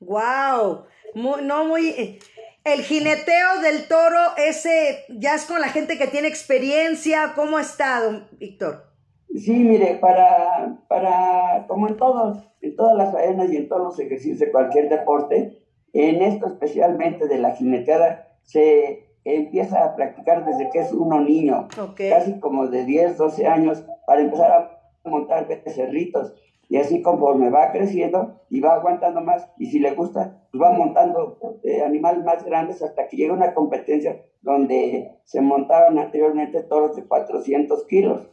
[0.00, 0.84] ¡Wow!
[1.14, 1.88] no muy...
[1.90, 2.18] Eh,
[2.64, 7.32] el jineteo del toro, ese ya es con la gente que tiene experiencia.
[7.34, 8.93] ¿Cómo está, don Víctor?
[9.34, 13.98] Sí, mire, para, para, como en todos, en todas las faenas y en todos los
[13.98, 15.58] ejercicios de cualquier deporte,
[15.92, 21.68] en esto especialmente de la jineteada, se empieza a practicar desde que es uno niño,
[21.96, 26.34] casi como de 10, 12 años, para empezar a montar becerritos.
[26.68, 30.72] Y así conforme va creciendo y va aguantando más, y si le gusta, pues va
[30.72, 36.96] montando eh, animales más grandes hasta que llega una competencia donde se montaban anteriormente toros
[36.96, 38.28] de 400 kilos.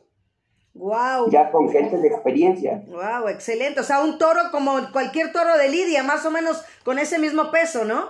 [0.74, 1.30] Wow.
[1.30, 2.84] Ya con gente de experiencia.
[2.88, 3.82] Wow, excelente.
[3.82, 7.52] O sea, un toro como cualquier toro de Lidia, más o menos con ese mismo
[7.52, 8.10] peso, ¿no?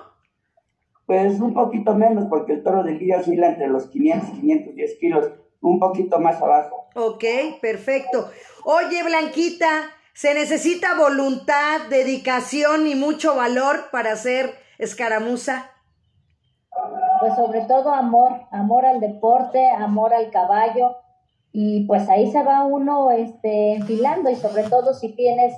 [1.05, 4.97] Pues un poquito menos, porque el toro de Lidia oscila entre los 500 y 510
[4.99, 6.87] kilos, un poquito más abajo.
[6.95, 7.23] Ok,
[7.61, 8.29] perfecto.
[8.63, 15.71] Oye, Blanquita, se necesita voluntad, dedicación y mucho valor para hacer escaramuza.
[17.19, 21.00] Pues sobre todo amor, amor al deporte, amor al caballo
[21.53, 25.53] y pues ahí se va uno este, enfilando y sobre todo si tienes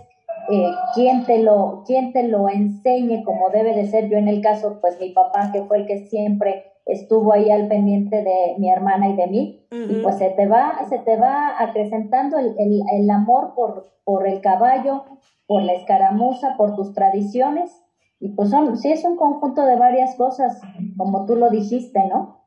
[0.49, 4.10] eh, quien, te lo, quien te lo enseñe como debe de ser.
[4.10, 7.67] Yo en el caso, pues mi papá que fue el que siempre estuvo ahí al
[7.67, 11.56] pendiente de mi hermana y de mí, y pues se te va, se te va
[11.58, 12.56] acrecentando el,
[12.91, 15.06] el, amor por, por el caballo,
[15.47, 17.71] por la escaramuza, por tus tradiciones,
[18.19, 20.60] y pues son, sí es un conjunto de varias cosas,
[20.97, 22.43] como tú lo dijiste, ¿no?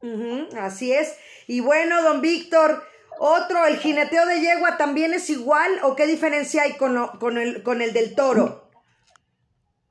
[0.61, 1.19] así es.
[1.47, 2.83] Y bueno, don Víctor,
[3.19, 7.63] otro, ¿el jineteo de yegua también es igual o qué diferencia hay con, con, el,
[7.63, 8.63] con el del toro?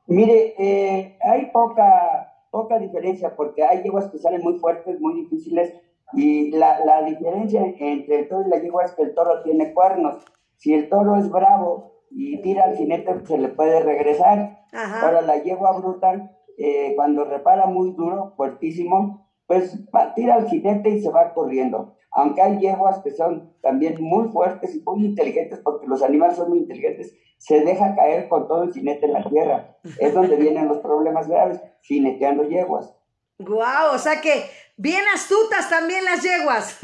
[0.07, 5.73] Mire, eh, hay poca poca diferencia porque hay yeguas que salen muy fuertes, muy difíciles
[6.13, 9.73] y la, la diferencia entre el toro y la yegua es que el toro tiene
[9.73, 10.23] cuernos.
[10.55, 14.65] Si el toro es bravo y tira al jinete, se le puede regresar.
[14.71, 19.77] Ahora la yegua bruta, eh, cuando repara muy duro, fuertísimo, pues
[20.15, 21.95] tira al jinete y se va corriendo.
[22.12, 26.49] Aunque hay yeguas que son también muy fuertes y muy inteligentes, porque los animales son
[26.49, 29.77] muy inteligentes, se deja caer con todo el jinete en la tierra.
[29.99, 32.95] Es donde vienen los problemas graves, jineteando yeguas.
[33.38, 34.45] Guau, o sea que
[34.77, 36.79] bien astutas también las yeguas.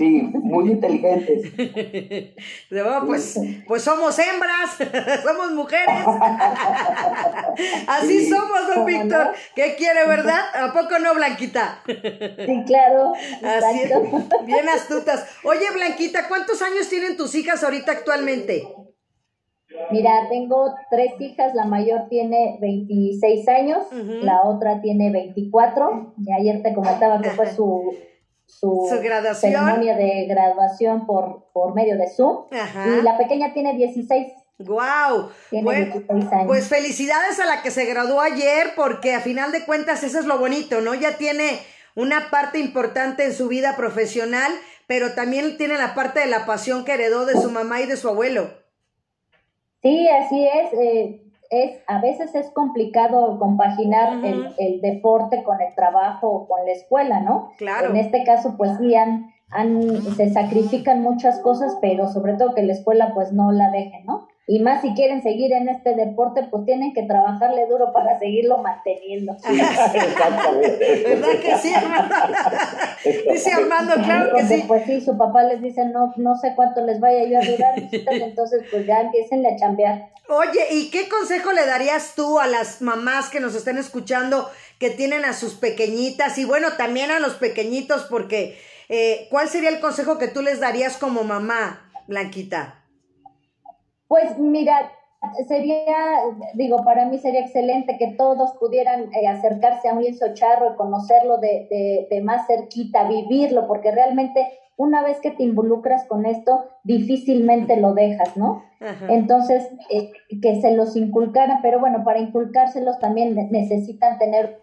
[0.00, 1.52] Sí, muy inteligentes.
[3.06, 4.78] pues, pues somos hembras,
[5.22, 6.04] somos mujeres.
[7.86, 9.32] Así somos, don Víctor.
[9.54, 10.42] ¿Qué quiere, verdad?
[10.54, 11.82] ¿A poco no, Blanquita?
[11.86, 13.12] Sí, claro.
[13.42, 13.90] Así
[14.44, 15.26] bien astutas.
[15.44, 18.66] Oye, Blanquita, ¿cuántos años tienen tus hijas ahorita actualmente?
[19.90, 23.86] Mira, tengo tres hijas, la mayor tiene 26 años,
[24.22, 27.94] la otra tiene 24, y ayer te comentaba que fue su,
[28.46, 28.88] su,
[29.34, 34.32] ceremonia de graduación por, por medio de Zoom, y la pequeña tiene 16.
[34.60, 35.30] ¡Guau!
[36.46, 40.26] Pues felicidades a la que se graduó ayer, porque a final de cuentas eso es
[40.26, 40.94] lo bonito, ¿no?
[40.94, 41.60] Ya tiene
[41.94, 44.52] una parte importante en su vida profesional,
[44.86, 47.96] pero también tiene la parte de la pasión que heredó de su mamá y de
[47.96, 48.50] su abuelo.
[49.82, 50.72] Sí, así es.
[50.74, 56.64] Eh, es a veces es complicado compaginar el, el, deporte con el trabajo o con
[56.64, 57.52] la escuela, ¿no?
[57.56, 57.90] Claro.
[57.90, 59.32] En este caso, pues sí, han,
[60.16, 64.28] se sacrifican muchas cosas, pero sobre todo que la escuela pues no la deje, ¿no?
[64.50, 68.58] Y más si quieren seguir en este deporte, pues tienen que trabajarle duro para seguirlo
[68.58, 69.34] manteniendo.
[69.34, 71.04] Exactamente.
[71.06, 72.16] ¿Verdad que sí, Armando?
[73.32, 74.64] Dice Armando, claro que sí.
[74.66, 77.74] Pues sí, su papá les dice, no, no sé cuánto les vaya yo a durar,
[78.22, 80.10] entonces pues ya empiecen a chambear.
[80.28, 84.90] Oye, ¿y qué consejo le darías tú a las mamás que nos estén escuchando que
[84.90, 89.78] tienen a sus pequeñitas y bueno, también a los pequeñitos porque eh, ¿cuál sería el
[89.78, 92.79] consejo que tú les darías como mamá, Blanquita?
[94.10, 94.90] Pues mira,
[95.46, 95.84] sería,
[96.54, 100.76] digo, para mí sería excelente que todos pudieran eh, acercarse a un lienzo charro y
[100.76, 106.64] conocerlo de, de, más cerquita, vivirlo, porque realmente una vez que te involucras con esto,
[106.82, 108.64] difícilmente lo dejas, ¿no?
[109.08, 110.10] Entonces, eh,
[110.42, 114.60] que se los inculcaran, pero bueno, para inculcárselos también necesitan tener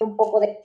[0.00, 0.58] un poco de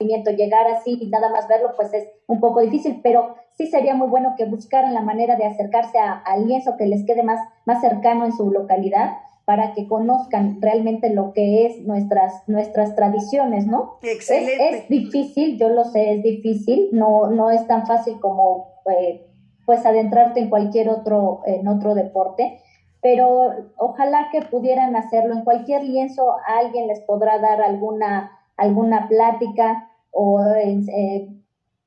[0.00, 3.94] conocimiento llegar así y nada más verlo, pues es un poco difícil, pero sí sería
[3.94, 7.80] muy bueno que buscaran la manera de acercarse al lienzo que les quede más, más
[7.80, 13.98] cercano en su localidad para que conozcan realmente lo que es nuestras, nuestras tradiciones, ¿no?
[14.02, 14.78] Excelente.
[14.78, 19.26] Es, difícil, yo lo sé, es difícil, no, no es tan fácil como eh,
[19.66, 22.60] pues adentrarte en cualquier otro, en otro deporte,
[23.02, 25.34] pero ojalá que pudieran hacerlo.
[25.34, 31.28] En cualquier lienzo alguien les podrá dar alguna, alguna plática, o eh,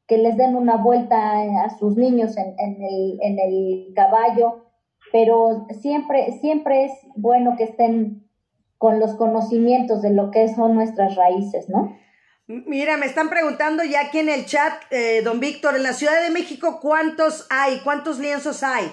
[0.08, 4.66] que les den una vuelta a sus niños en, el, en el caballo,
[5.12, 8.28] pero siempre, siempre es bueno que estén
[8.78, 11.96] con los conocimientos de lo que son nuestras raíces, ¿no?
[12.48, 16.22] Mira, me están preguntando ya aquí en el chat, eh, don Víctor, en la Ciudad
[16.22, 17.80] de México, ¿cuántos hay?
[17.86, 18.86] ¿Cuántos lienzos hay?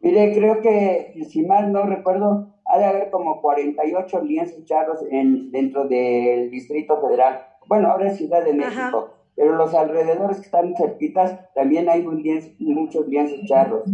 [0.00, 5.50] Mire, creo que, si mal no recuerdo, ha de haber como 48 lienzos charros en,
[5.50, 10.74] dentro del Distrito Federal bueno, ahora es Ciudad de México, pero los alrededores que están
[10.76, 13.84] cerquitas también hay muchos lienzos charros.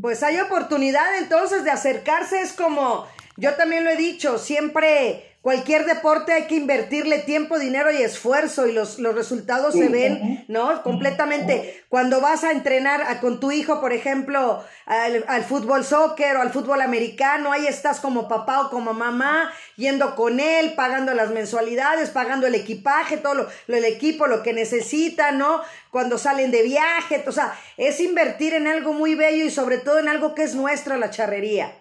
[0.00, 3.04] Pues hay oportunidad entonces de acercarse, es como,
[3.36, 8.68] yo también lo he dicho, siempre cualquier deporte hay que invertirle tiempo, dinero y esfuerzo
[8.68, 10.82] y los, los resultados se ven, ¿no?
[10.84, 11.84] Completamente.
[11.88, 16.80] Cuando vas a entrenar con tu hijo, por ejemplo, al, fútbol soccer o al fútbol
[16.80, 22.46] americano, ahí estás como papá o como mamá, yendo con él, pagando las mensualidades, pagando
[22.46, 25.60] el equipaje, todo lo, lo el equipo, lo que necesita, ¿no?
[25.90, 29.98] Cuando salen de viaje, o sea, es invertir en algo muy bello y sobre todo
[29.98, 31.72] en algo que es nuestra, la charrería.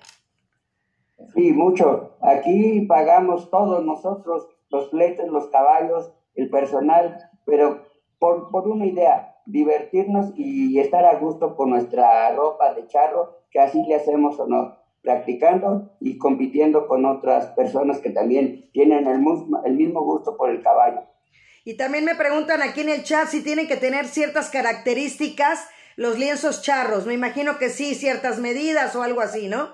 [1.36, 2.18] Sí, mucho.
[2.22, 7.86] Aquí pagamos todos nosotros, los fletes, los caballos, el personal, pero
[8.20, 13.60] por, por una idea, divertirnos y estar a gusto con nuestra ropa de charro, que
[13.60, 19.24] así le hacemos honor, practicando y compitiendo con otras personas que también tienen el
[19.66, 21.02] el mismo gusto por el caballo.
[21.64, 26.18] Y también me preguntan aquí en el chat si tienen que tener ciertas características los
[26.18, 27.06] lienzos charros.
[27.06, 29.70] Me imagino que sí, ciertas medidas o algo así, ¿no?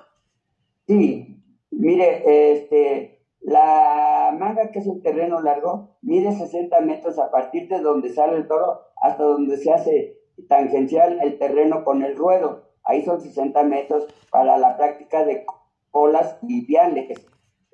[0.88, 1.37] Sí,
[1.72, 7.80] Mire, este, la manga, que es el terreno largo, mide 60 metros a partir de
[7.80, 12.64] donde sale el toro hasta donde se hace tangencial el terreno con el ruedo.
[12.84, 15.46] Ahí son 60 metros para la práctica de
[15.92, 17.20] colas y viales.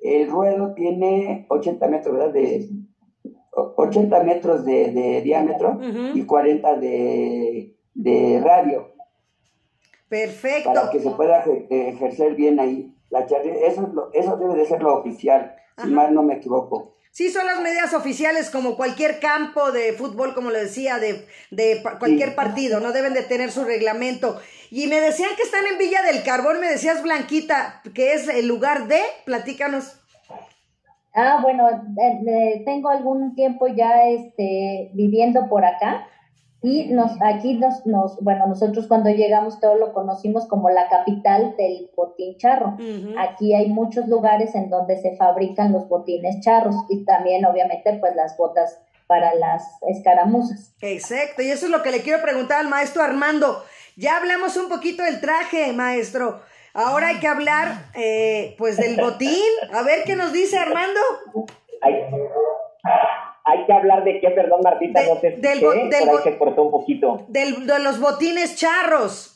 [0.00, 2.32] El ruedo tiene 80 metros, ¿verdad?
[2.32, 2.68] De,
[3.54, 5.78] 80 metros de, diámetro
[6.14, 8.92] y 40 de, de radio.
[10.08, 10.72] Perfecto.
[10.72, 15.88] Para que se pueda ejercer bien ahí eso, eso debe de ser lo oficial, si
[15.88, 16.94] mal no me equivoco.
[17.14, 21.80] Sí, son las medidas oficiales como cualquier campo de fútbol, como lo decía, de, de
[22.00, 24.40] cualquier partido, no deben de tener su reglamento.
[24.72, 28.48] Y me decían que están en Villa del Carbón, me decías Blanquita, que es el
[28.48, 30.00] lugar de, platícanos.
[31.14, 36.08] Ah, bueno, eh, eh, tengo algún tiempo ya este, viviendo por acá
[36.64, 41.54] y nos, aquí nos, nos, bueno, nosotros cuando llegamos todo lo conocimos como la capital
[41.58, 42.78] del botín charro.
[43.18, 48.16] Aquí hay muchos lugares en donde se fabrican los botines charros y también obviamente pues
[48.16, 50.74] las botas para las escaramuzas.
[50.80, 53.62] Exacto, y eso es lo que le quiero preguntar al maestro Armando.
[53.98, 56.40] Ya hablamos un poquito del traje, maestro.
[56.72, 59.52] Ahora hay que hablar, eh, pues, del botín.
[59.70, 60.98] A ver qué nos dice Armando
[63.44, 67.26] hay que hablar de qué, perdón Martita, no te del, del, se cortó un poquito.
[67.28, 69.34] Del, de los botines charros.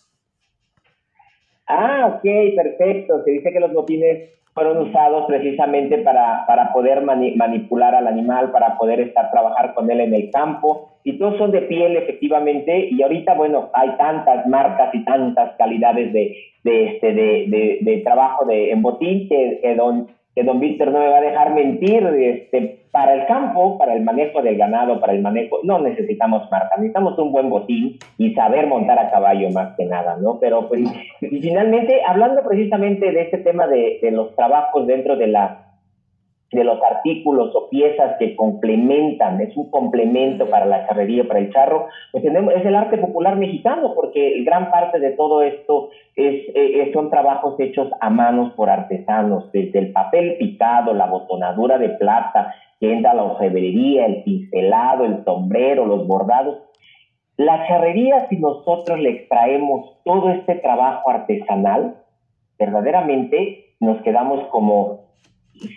[1.67, 2.23] Ah, ok,
[2.57, 3.23] perfecto.
[3.25, 8.79] Se dice que los botines fueron usados precisamente para, para poder manipular al animal, para
[8.79, 10.99] poder estar trabajar con él en el campo.
[11.05, 12.89] Y todos son de piel, efectivamente.
[12.91, 16.35] Y ahorita, bueno, hay tantas marcas y tantas calidades de,
[16.65, 20.09] de, este, de, de, trabajo de, en botín que, que don
[20.45, 24.43] don Víctor no me va a dejar mentir, este, para el campo, para el manejo
[24.43, 28.99] del ganado, para el manejo, no necesitamos marca, necesitamos un buen botín y saber montar
[28.99, 30.39] a caballo más que nada, ¿no?
[30.41, 30.83] Pero pues,
[31.21, 35.68] y finalmente, hablando precisamente de este tema de, de los trabajos dentro de la
[36.51, 41.53] de los artículos o piezas que complementan, es un complemento para la charrería, para el
[41.53, 46.47] charro, pues tenemos, es el arte popular mexicano, porque gran parte de todo esto es,
[46.55, 51.91] eh, son trabajos hechos a manos por artesanos, desde el papel picado, la botonadura de
[51.91, 56.59] plata, que entra la orfebrería, el pincelado, el sombrero, los bordados.
[57.37, 61.97] La charrería, si nosotros le extraemos todo este trabajo artesanal,
[62.59, 65.09] verdaderamente nos quedamos como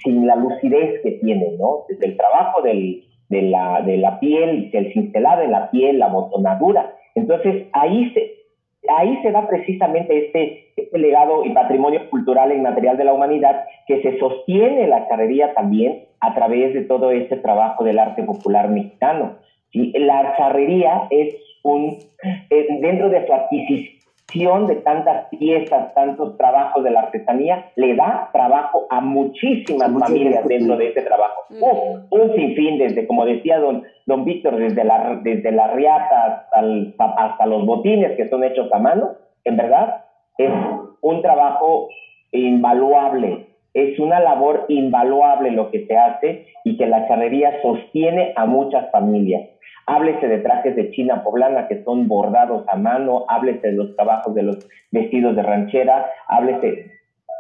[0.04, 1.86] sin la lucidez que tiene, ¿no?
[1.90, 6.08] Desde el trabajo del, de, la, de la piel, el cincelado en la piel, la
[6.08, 6.96] botonadura.
[7.16, 8.34] Entonces, ahí se,
[8.98, 13.64] ahí se da precisamente este, este legado y patrimonio cultural e inmaterial de la humanidad
[13.88, 18.70] que se sostiene la charrería también a través de todo este trabajo del arte popular
[18.70, 19.38] mexicano.
[19.72, 21.98] y La charrería es un,
[22.50, 24.01] eh, dentro de su adquisición,
[24.34, 30.78] de tantas piezas, tantos trabajos de la artesanía, le da trabajo a muchísimas familias dentro
[30.78, 31.42] de ese trabajo.
[32.10, 37.46] un sinfín, desde, como decía don, don Víctor, desde la, desde la riata hasta, hasta
[37.46, 39.12] los botines que son hechos a mano,
[39.44, 40.06] en verdad,
[40.38, 40.52] es
[41.02, 41.90] un trabajo
[42.32, 48.46] invaluable, es una labor invaluable lo que se hace y que la charrería sostiene a
[48.46, 49.50] muchas familias.
[49.92, 54.34] Háblese de trajes de China poblana que son bordados a mano, háblese de los trabajos
[54.34, 56.92] de los vestidos de ranchera, háblese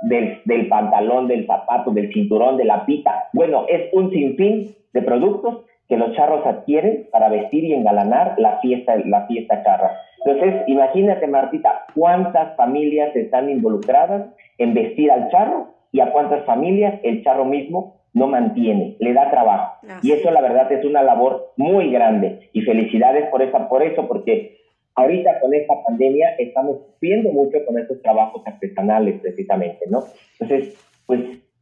[0.01, 3.29] del, pantalón, del zapato, del cinturón, de la pita.
[3.31, 8.59] Bueno, es un sinfín de productos que los charros adquieren para vestir y engalanar la
[8.59, 9.91] fiesta, la fiesta charra.
[10.25, 14.27] Entonces, imagínate, Martita, cuántas familias están involucradas
[14.57, 19.31] en vestir al charro y a cuántas familias el charro mismo no mantiene, le da
[19.31, 19.77] trabajo.
[20.01, 22.49] Y eso la verdad es una labor muy grande.
[22.53, 24.57] Y felicidades por, esa, por eso, porque
[24.95, 30.03] ahorita con esta pandemia estamos sufriendo mucho con estos trabajos artesanales precisamente, ¿no?
[30.39, 31.21] Entonces, pues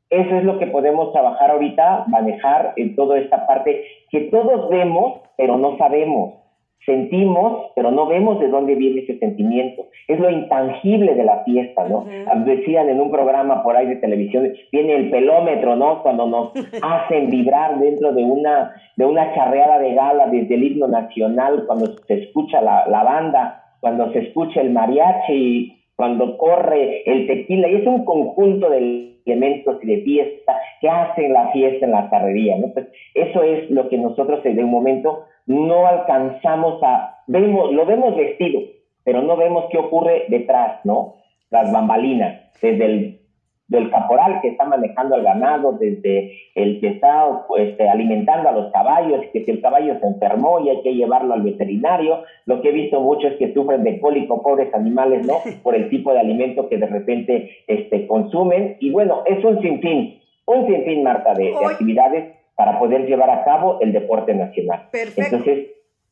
[0.09, 5.21] eso es lo que podemos trabajar ahorita, manejar en toda esta parte que todos vemos,
[5.37, 6.38] pero no sabemos
[6.85, 9.87] sentimos, pero no vemos de dónde viene ese sentimiento.
[10.07, 12.05] Es lo intangible de la fiesta, ¿no?
[12.45, 16.01] Decían en un programa por ahí de televisión, viene el pelómetro, ¿no?
[16.01, 16.51] Cuando nos
[16.81, 21.87] hacen vibrar dentro de una, de una charreada de gala desde el himno nacional, cuando
[22.07, 27.75] se escucha la, la banda, cuando se escucha el mariachi, cuando corre el tequila, y
[27.75, 32.57] es un conjunto de elementos y de fiesta que hacen la fiesta en la carrería,
[32.57, 32.73] ¿no?
[32.73, 38.15] Pues eso es lo que nosotros de un momento no alcanzamos a, vemos, lo vemos
[38.15, 38.61] vestido,
[39.03, 41.15] pero no vemos qué ocurre detrás, ¿no?
[41.49, 43.19] Las bambalinas, desde el
[43.67, 48.71] del caporal que está manejando al ganado, desde el que está pues, alimentando a los
[48.71, 52.23] caballos, que si el caballo se enfermó y hay que llevarlo al veterinario.
[52.45, 55.35] Lo que he visto mucho es que sufren de cólico, pobres animales, ¿no?
[55.63, 58.77] Por el tipo de alimento que de repente este, consumen.
[58.79, 63.45] Y bueno, es un sinfín, un sinfín, Marta, de, de actividades para poder llevar a
[63.45, 64.89] cabo el deporte nacional.
[64.91, 65.37] Perfecto.
[65.37, 65.67] Entonces,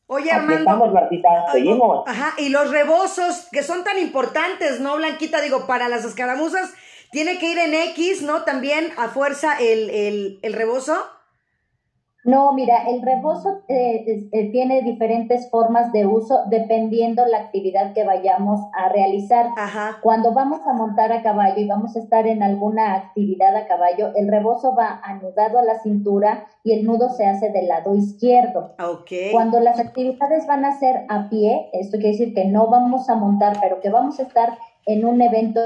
[0.06, 0.60] Oye, Armando.
[0.60, 2.08] Estamos, Martita, seguimos.
[2.08, 5.42] Ajá, y los rebozos, que son tan importantes, ¿no, Blanquita?
[5.42, 6.74] Digo, para las escaramuzas,
[7.12, 8.44] tiene que ir en X, ¿no?
[8.44, 10.96] También a fuerza el, el, el rebozo.
[12.28, 18.04] No, mira, el rebozo eh, eh, tiene diferentes formas de uso dependiendo la actividad que
[18.04, 19.48] vayamos a realizar.
[19.56, 20.00] Ajá.
[20.02, 24.12] Cuando vamos a montar a caballo y vamos a estar en alguna actividad a caballo,
[24.14, 28.76] el rebozo va anudado a la cintura y el nudo se hace del lado izquierdo.
[28.78, 29.32] Okay.
[29.32, 33.16] Cuando las actividades van a ser a pie, esto quiere decir que no vamos a
[33.16, 35.62] montar, pero que vamos a estar en un evento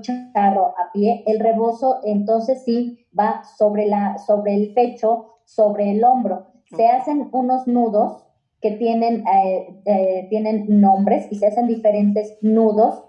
[0.00, 6.04] charro a pie, el rebozo entonces sí va sobre, la, sobre el pecho sobre el
[6.04, 6.46] hombro.
[6.76, 8.22] Se hacen unos nudos
[8.60, 13.02] que tienen, eh, eh, tienen nombres y se hacen diferentes nudos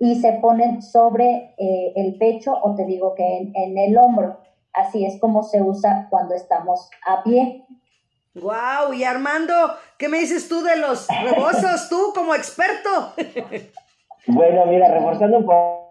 [0.00, 4.40] y se ponen sobre eh, el pecho o te digo que en, en, el hombro.
[4.72, 7.64] Así es como se usa cuando estamos a pie.
[8.34, 9.54] Wow, y Armando,
[9.96, 13.14] ¿qué me dices tú de los rebozos, tú como experto?
[14.26, 15.83] bueno, mira, reforzando un poco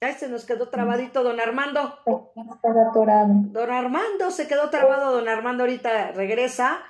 [0.00, 1.80] Ay, se nos quedó trabadito don Armando.
[2.90, 3.28] atorado.
[3.28, 6.80] Don Armando se quedó trabado, don Armando ahorita regresa.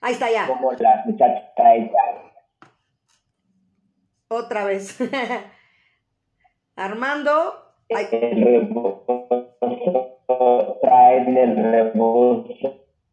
[0.00, 0.48] Ahí está ya.
[0.48, 1.92] Como la muchacha trae
[4.26, 4.98] Otra vez.
[6.76, 7.32] Armando.
[7.94, 8.06] Ay.
[8.10, 9.38] El rebozo,
[10.82, 12.54] traen el rebozo.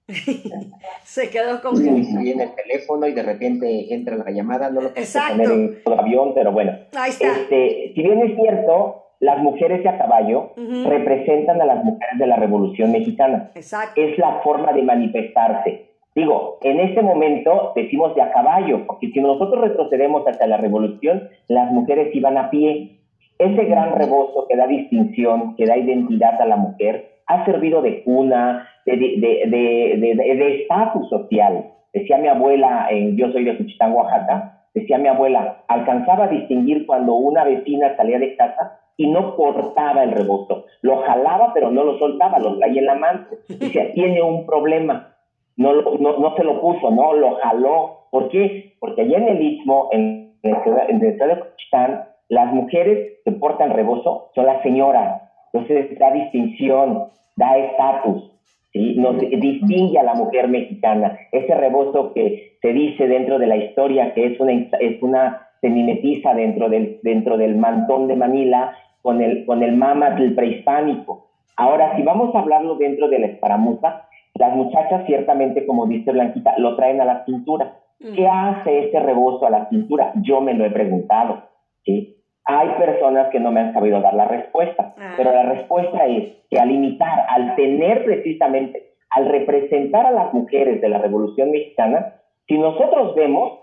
[1.03, 2.03] se quedó congelado.
[2.03, 5.81] Si viene el teléfono y de repente entra la llamada, no lo puedo poner en
[5.85, 6.71] el avión, pero bueno.
[6.95, 7.27] Ahí está.
[7.27, 12.36] Este, si bien es cierto, las mujeres a caballo representan a las mujeres de la
[12.36, 13.51] Revolución Mexicana.
[13.55, 14.01] Exacto.
[14.01, 15.86] Es la forma de manifestarse.
[16.13, 21.30] Digo, en este momento decimos de a caballo, porque si nosotros retrocedemos hasta la revolución,
[21.47, 22.99] las mujeres iban a pie.
[23.38, 28.01] Ese gran rebozo que da distinción, que da identidad a la mujer, ha servido de
[28.03, 31.72] cuna, de estatus social.
[31.93, 36.86] Decía mi abuela, en, yo soy de Juchitán, Oaxaca, decía mi abuela, alcanzaba a distinguir
[36.86, 40.65] cuando una vecina salía de casa y no cortaba el rebozo.
[40.81, 43.25] Lo jalaba, pero no lo soltaba, lo traía en la mano.
[43.47, 45.15] Decía, tiene un problema
[45.57, 48.07] no, no, no se lo puso, no, lo jaló.
[48.11, 48.73] ¿Por qué?
[48.79, 50.53] Porque allá en el Istmo, en, el
[51.03, 55.21] estado de Cochitán, las mujeres que portan rebozo son las señoras.
[55.53, 58.31] Entonces da distinción, da estatus,
[58.73, 58.95] ¿sí?
[58.97, 61.17] Nos distingue a la mujer mexicana.
[61.31, 65.69] Ese rebozo que se dice dentro de la historia que es una, es una se
[65.69, 68.75] mimetiza dentro del, dentro del mantón de Manila
[69.06, 69.80] con el, con el
[70.18, 71.28] del prehispánico.
[71.58, 76.56] Ahora, si vamos a hablarlo dentro de la escaramuza, las muchachas ciertamente, como dice Blanquita,
[76.58, 77.78] lo traen a la cintura.
[77.99, 80.12] ¿Qué hace ese rebozo a la cintura?
[80.24, 81.43] Yo me lo he preguntado.
[81.86, 82.18] ¿sí?
[82.45, 85.14] Hay personas que no me han sabido dar la respuesta, ah.
[85.18, 90.82] pero la respuesta es que al imitar, al tener precisamente, al representar a las mujeres
[90.82, 92.16] de la Revolución Mexicana,
[92.47, 93.60] si nosotros vemos,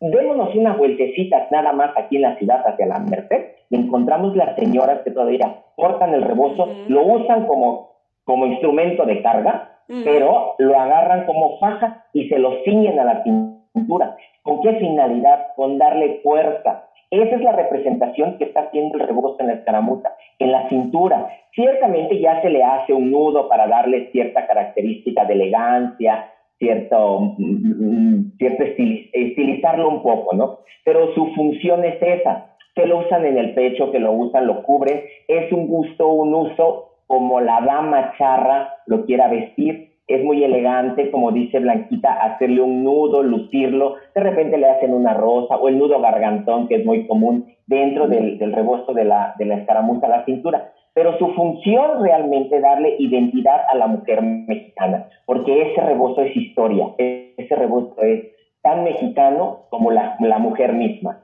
[0.00, 4.56] démonos unas vueltecitas nada más aquí en la ciudad hacia la Merced, y encontramos las
[4.56, 9.72] señoras que todavía cortan el rebozo, lo usan como, como instrumento de carga,
[10.04, 14.16] pero lo agarran como faja y se lo ciñen a la cintura.
[14.42, 15.48] ¿Con qué finalidad?
[15.54, 16.88] Con darle fuerza.
[17.10, 21.28] Esa es la representación que está haciendo el rebozo en la escaramuza, en la cintura.
[21.52, 28.16] Ciertamente ya se le hace un nudo para darle cierta característica de elegancia, cierto, mm,
[28.18, 30.58] mm, cierto estilizarlo un poco, ¿no?
[30.84, 34.62] Pero su función es esa, que lo usan en el pecho, que lo usan, lo
[34.62, 39.94] cubren, es un gusto, un uso como la dama charra lo quiera vestir.
[40.06, 43.96] Es muy elegante, como dice Blanquita, hacerle un nudo, lucirlo.
[44.14, 48.06] De repente le hacen una rosa o el nudo gargantón, que es muy común dentro
[48.06, 50.72] del, rebozo de la, de la escaramuza a la cintura.
[50.96, 56.34] Pero su función realmente es darle identidad a la mujer mexicana, porque ese rebozo es
[56.34, 58.24] historia, ese rebozo es
[58.62, 61.22] tan mexicano como la, la mujer misma.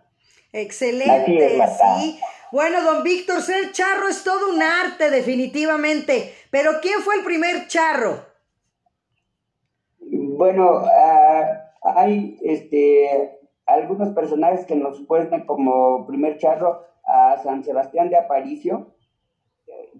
[0.53, 2.21] Excelente, sí.
[2.53, 6.35] Bueno, don Víctor, ser charro es todo un arte, definitivamente.
[6.51, 8.27] Pero ¿quién fue el primer charro?
[10.01, 11.45] Bueno, ah,
[11.97, 18.93] hay este, algunos personajes que nos cuentan como primer charro a San Sebastián de Aparicio,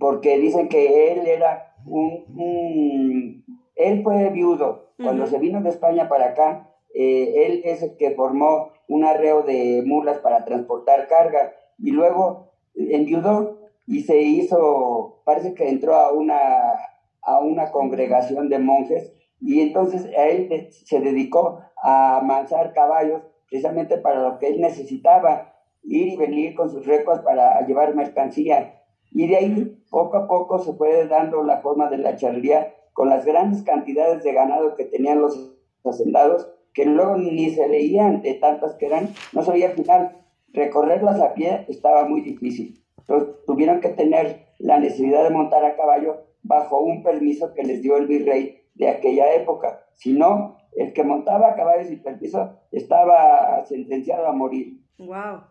[0.03, 3.45] porque dicen que él era un,
[3.77, 4.89] él fue viudo.
[4.97, 9.43] Cuando se vino de España para acá, eh, él es el que formó un arreo
[9.45, 16.11] de mulas para transportar carga y luego enviudó y se hizo, parece que entró a
[16.11, 16.81] una,
[17.23, 23.99] a una congregación de monjes y entonces a él se dedicó a amansar caballos precisamente
[23.99, 28.82] para lo que él necesitaba, ir y venir con sus récords para llevar mercancía.
[29.15, 33.09] Y de ahí, poco a poco, se fue dando la forma de la charrería con
[33.09, 35.55] las grandes cantidades de ganado que tenían los
[35.85, 41.21] hacendados, que luego ni se leían de tantas que eran, no sabía al final recorrerlas
[41.21, 42.83] a pie estaba muy difícil.
[42.99, 47.83] Entonces tuvieron que tener la necesidad de montar a caballo bajo un permiso que les
[47.83, 49.87] dio el virrey de aquella época.
[49.95, 54.81] Si no, el que montaba a caballo sin permiso estaba sentenciado a morir.
[54.99, 55.43] Wow.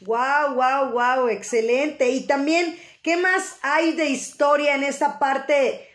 [0.00, 2.10] Wow, wow, wow, excelente.
[2.10, 5.88] Y también, ¿qué más hay de historia en esta parte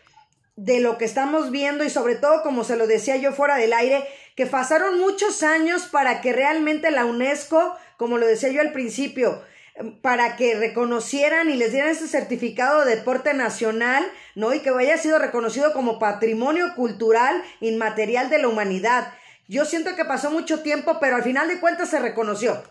[0.56, 3.72] de lo que estamos viendo y sobre todo, como se lo decía yo fuera del
[3.72, 8.72] aire, que pasaron muchos años para que realmente la UNESCO, como lo decía yo al
[8.72, 9.42] principio,
[10.02, 14.54] para que reconocieran y les dieran ese certificado de deporte nacional, ¿no?
[14.54, 19.12] Y que haya sido reconocido como patrimonio cultural inmaterial de la humanidad.
[19.48, 22.62] Yo siento que pasó mucho tiempo, pero al final de cuentas se reconoció.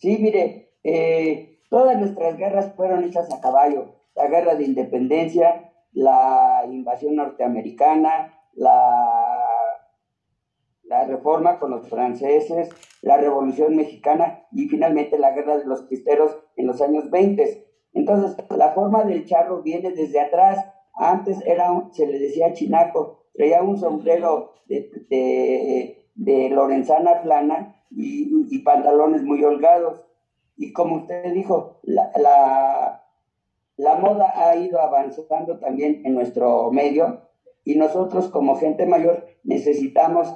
[0.00, 3.96] Sí, mire, eh, todas nuestras guerras fueron hechas a caballo.
[4.14, 9.46] La guerra de independencia, la invasión norteamericana, la,
[11.06, 12.70] reforma con los franceses,
[13.02, 17.66] la revolución mexicana y finalmente la guerra de los cristeros en los años 20.
[17.92, 20.64] Entonces, la forma del charro viene desde atrás.
[20.94, 29.42] Antes era se le decía chinaco, traía un sombrero de, lorenzana plana y, pantalones muy
[29.42, 30.04] holgados.
[30.56, 33.02] Y como usted dijo, la,
[33.76, 37.28] la moda ha ido avanzando también en nuestro medio
[37.64, 40.34] y nosotros como gente mayor necesitamos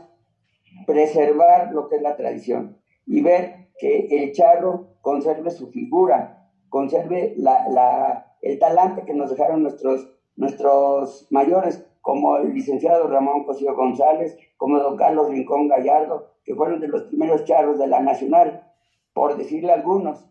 [0.87, 7.35] preservar lo que es la tradición y ver que el charro conserve su figura conserve
[7.37, 13.75] la, la, el talante que nos dejaron nuestros, nuestros mayores, como el licenciado Ramón Cosío
[13.75, 18.71] González, como don Carlos Rincón Gallardo, que fueron de los primeros charros de la Nacional,
[19.15, 20.23] por decirle algunos.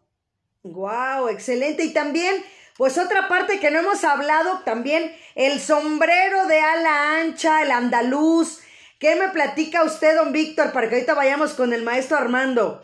[0.61, 1.83] Wow, excelente.
[1.83, 2.35] Y también,
[2.77, 8.61] pues otra parte que no hemos hablado, también el sombrero de ala ancha, el andaluz.
[8.99, 12.83] ¿Qué me platica usted, don Víctor, para que ahorita vayamos con el maestro Armando?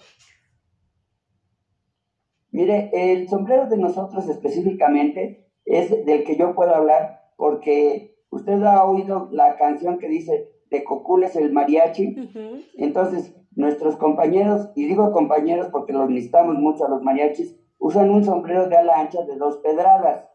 [2.50, 8.84] Mire, el sombrero de nosotros específicamente es del que yo puedo hablar porque usted ha
[8.86, 12.16] oído la canción que dice de Cocules el mariachi.
[12.78, 18.24] Entonces, nuestros compañeros, y digo compañeros porque los necesitamos mucho a los mariachis, usan un
[18.24, 20.26] sombrero de ala ancha de dos pedradas,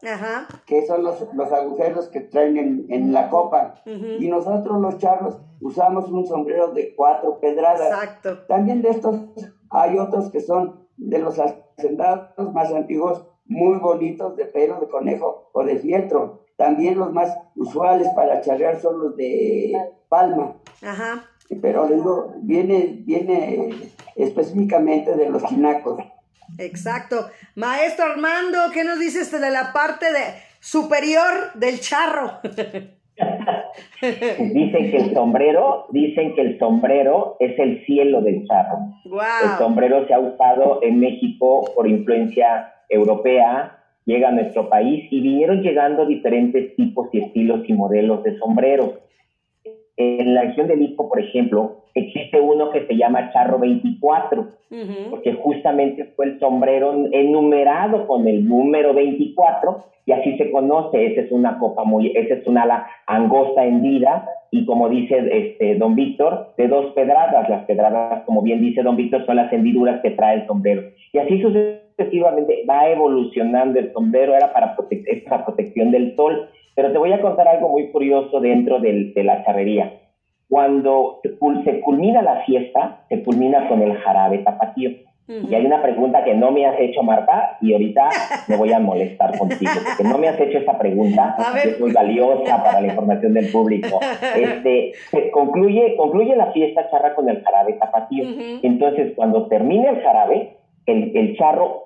[0.65, 3.75] que son los, los, agujeros que traen en, la copa.
[3.85, 7.87] Y nosotros los charros usamos un sombrero de cuatro pedradas.
[7.87, 8.45] Exacto.
[8.47, 9.15] También de estos
[9.69, 15.49] hay otros que son de los hacendados más antiguos, muy bonitos, de pelo de conejo
[15.53, 16.44] o de fieltro.
[16.57, 19.73] También los más usuales para charrear son los de
[20.07, 20.55] palma.
[20.81, 21.25] Ajá.
[21.61, 26.03] Pero digo, viene, viene específicamente de los chinacos.
[26.57, 27.29] Exacto.
[27.55, 30.23] Maestro Armando, ¿qué nos dices de la parte de
[30.59, 32.39] superior del charro?
[34.01, 38.77] dicen que el sombrero, dicen que el sombrero es el cielo del charro.
[39.05, 45.21] El sombrero se ha usado en México por influencia europea, llega a nuestro país y
[45.21, 48.91] vinieron llegando diferentes tipos y estilos y modelos de sombreros.
[49.97, 54.47] En la región de Lisco, por ejemplo, existe uno que se llama Charro 24,
[55.09, 61.05] porque justamente fue el sombrero enumerado con el número 24 y así se conoce.
[61.05, 65.75] Esa es una copa muy, esa es una ala angosta hendida y como dice este
[65.75, 67.49] don Víctor, de dos pedradas.
[67.49, 70.83] Las pedradas, como bien dice don Víctor, son las hendiduras que trae el sombrero.
[71.13, 74.75] Y así sucesivamente va evolucionando el sombrero, era para,
[75.07, 79.45] esta protección del sol pero te voy a contar algo muy curioso dentro de la
[79.45, 79.93] charrería.
[80.49, 81.21] Cuando
[81.63, 84.91] se culmina la fiesta, se culmina con el jarabe tapatío.
[85.27, 88.09] Y hay una pregunta que no me has hecho, Marta, y ahorita
[88.47, 91.91] me voy a molestar contigo, porque no me has hecho esa pregunta, que es muy
[91.91, 93.99] valiosa para la información del público.
[94.35, 98.23] Este, se concluye, concluye la fiesta charra con el jarabe tapatío.
[98.61, 101.85] Entonces, cuando termina el jarabe, el, el charro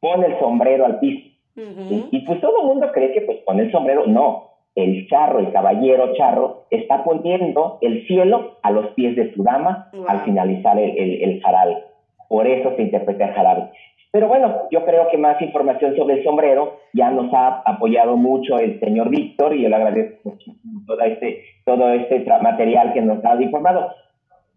[0.00, 3.70] pone el sombrero al piso y, pues todo el mundo cree que pues con el
[3.70, 4.53] sombrero, no.
[4.74, 9.90] El charro, el caballero charro, está poniendo el cielo a los pies de su dama
[10.08, 11.76] al finalizar el, el, jarabe.
[12.28, 13.70] Por eso se interpreta el jarabe.
[14.10, 18.58] Pero bueno, yo creo que más información sobre el sombrero ya nos ha apoyado mucho
[18.58, 20.34] el señor Víctor y yo le agradezco
[20.86, 23.90] todo este, todo este material que nos ha informado.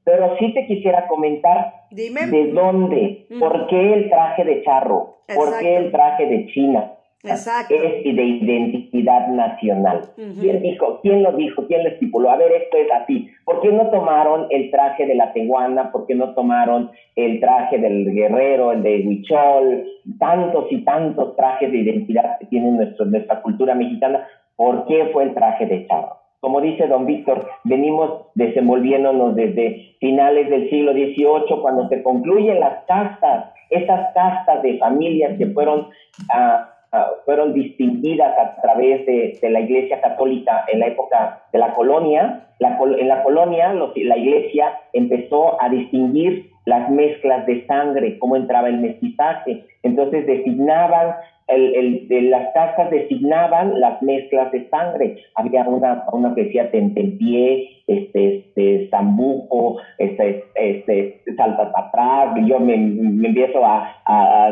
[0.03, 5.76] Pero sí te quisiera comentar de dónde, por qué el traje de charro, ¿Por qué
[5.76, 6.93] el traje de China?
[7.24, 7.74] Exacto.
[7.74, 10.01] Es de identidad nacional.
[10.15, 10.99] ¿Quién dijo?
[11.01, 11.65] ¿Quién lo dijo?
[11.68, 12.30] ¿Quién lo estipuló?
[12.30, 13.28] A ver, esto es así.
[13.43, 15.91] ¿Por qué no tomaron el traje de la tehuana?
[15.91, 19.86] ¿Por qué no tomaron el traje del guerrero, el de Huichol?
[20.20, 24.28] Tantos y tantos trajes de identidad que tiene nuestra cultura mexicana.
[24.55, 26.18] ¿Por qué fue el traje de charro?
[26.39, 32.86] Como dice don Víctor, venimos desenvolviéndonos desde finales del siglo XVIII, cuando se concluyen las
[32.86, 35.88] castas esas castas de familias que fueron,
[36.32, 41.73] ah, ah, fueron distinguidas a través de, la Iglesia Católica en la época de la
[41.73, 48.67] colonia, en la colonia la Iglesia empezó a distinguir las mezclas de sangre, cómo entraba
[48.67, 49.63] el mestizaje.
[49.83, 51.15] Entonces designaban
[51.47, 55.23] el, el, las casas designaban las mezclas de sangre.
[55.35, 62.59] Había una, una que decía tentempié, este, este, zambuco, este, este, salta para atrás, yo
[62.59, 64.47] me, me empiezo a, a,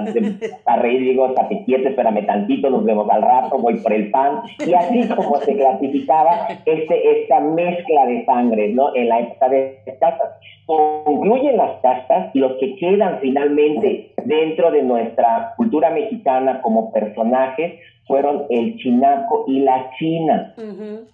[0.66, 1.34] a, reír, digo,
[1.66, 5.56] quieto, espérame tantito, nos vemos al rato, voy por el pan, y así como se
[5.56, 8.96] clasificaba este, esta mezcla de sangre, ¿no?
[8.96, 10.32] En la época de castas.
[10.66, 17.80] Concluyen las castas y los que quedan finalmente dentro de nuestra cultura mexicana como personajes
[18.08, 20.54] fueron el chinaco y la china.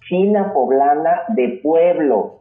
[0.08, 2.40] China poblana de pueblo,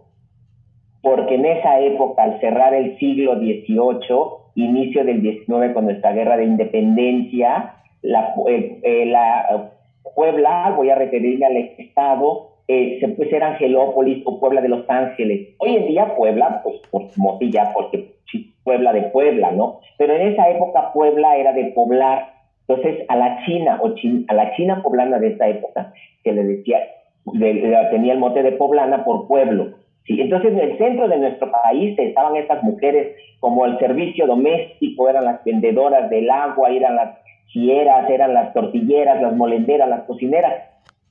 [1.01, 6.37] porque en esa época, al cerrar el siglo XVIII, inicio del XIX con nuestra guerra
[6.37, 9.71] de independencia, la, eh, eh, la
[10.15, 14.89] Puebla, voy a referirme al estado, eh, se puede ser Angelópolis o Puebla de Los
[14.89, 15.49] Ángeles.
[15.59, 18.15] Hoy en día Puebla, pues por Motilla, porque
[18.63, 19.79] Puebla de Puebla, ¿no?
[19.97, 22.30] Pero en esa época Puebla era de poblar.
[22.71, 23.93] Entonces a la China o
[24.27, 25.93] a la China poblana de esa época
[26.23, 26.79] se le decía,
[27.91, 29.73] tenía el mote de poblana por pueblo.
[30.05, 30.21] ¿sí?
[30.21, 35.25] Entonces en el centro de nuestro país estaban estas mujeres como el servicio doméstico, eran
[35.25, 37.17] las vendedoras del agua, eran las
[37.51, 40.53] silleras, eran las tortilleras, las molenderas, las cocineras.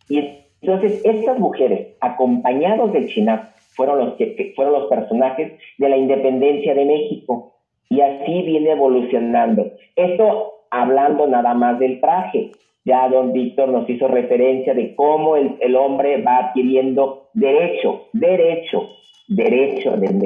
[0.08, 5.96] Y entonces estas mujeres, acompañados del Chinap, fueron los, que, fueron los personajes de la
[5.96, 7.49] independencia de México.
[7.91, 9.72] Y así viene evolucionando.
[9.97, 12.53] Esto hablando nada más del traje.
[12.84, 18.88] Ya don Víctor nos hizo referencia de cómo el, hombre va adquiriendo derecho, derecho,
[19.28, 20.18] derecho del,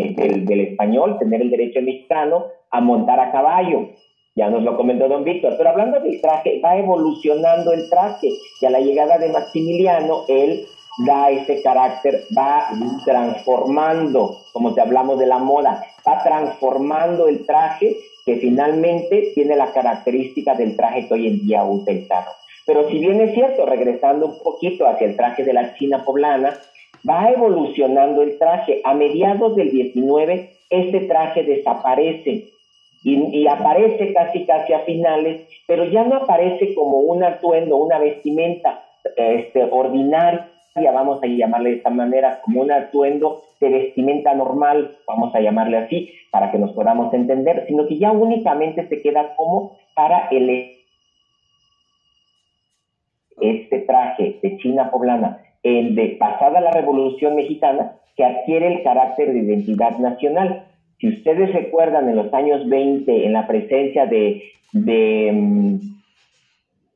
[0.45, 3.89] del, español, tener el derecho mexicano a montar a caballo.
[4.37, 5.55] Ya nos lo comentó don Víctor.
[5.57, 8.29] Pero hablando del traje, va evolucionando el traje.
[8.61, 10.67] Y a la llegada de Maximiliano, él
[10.99, 12.69] da ese carácter, va
[13.05, 19.73] transformando, como te hablamos de la moda, va transformando el traje que finalmente tiene la
[19.73, 21.93] característica del traje que hoy en día usa.
[22.67, 26.59] Pero si bien es cierto, regresando un poquito hacia el traje de la China poblana,
[27.09, 28.81] va evolucionando el traje.
[28.85, 32.49] A mediados del 19, este traje desaparece
[33.03, 37.99] y, y, aparece casi casi a finales, pero ya no aparece como un atuendo, una
[37.99, 38.83] vestimenta
[39.17, 45.35] este, ordinaria, vamos a llamarle de esta manera, como un atuendo de vestimenta normal, vamos
[45.35, 49.77] a llamarle así, para que nos podamos entender, sino que ya únicamente se queda como
[49.95, 50.73] para el
[53.41, 59.33] este traje de China poblana, el de pasada la Revolución Mexicana, que adquiere el carácter
[59.33, 60.67] de identidad nacional.
[60.99, 65.79] Si ustedes recuerdan en los años 20, en la presencia de, de, mm,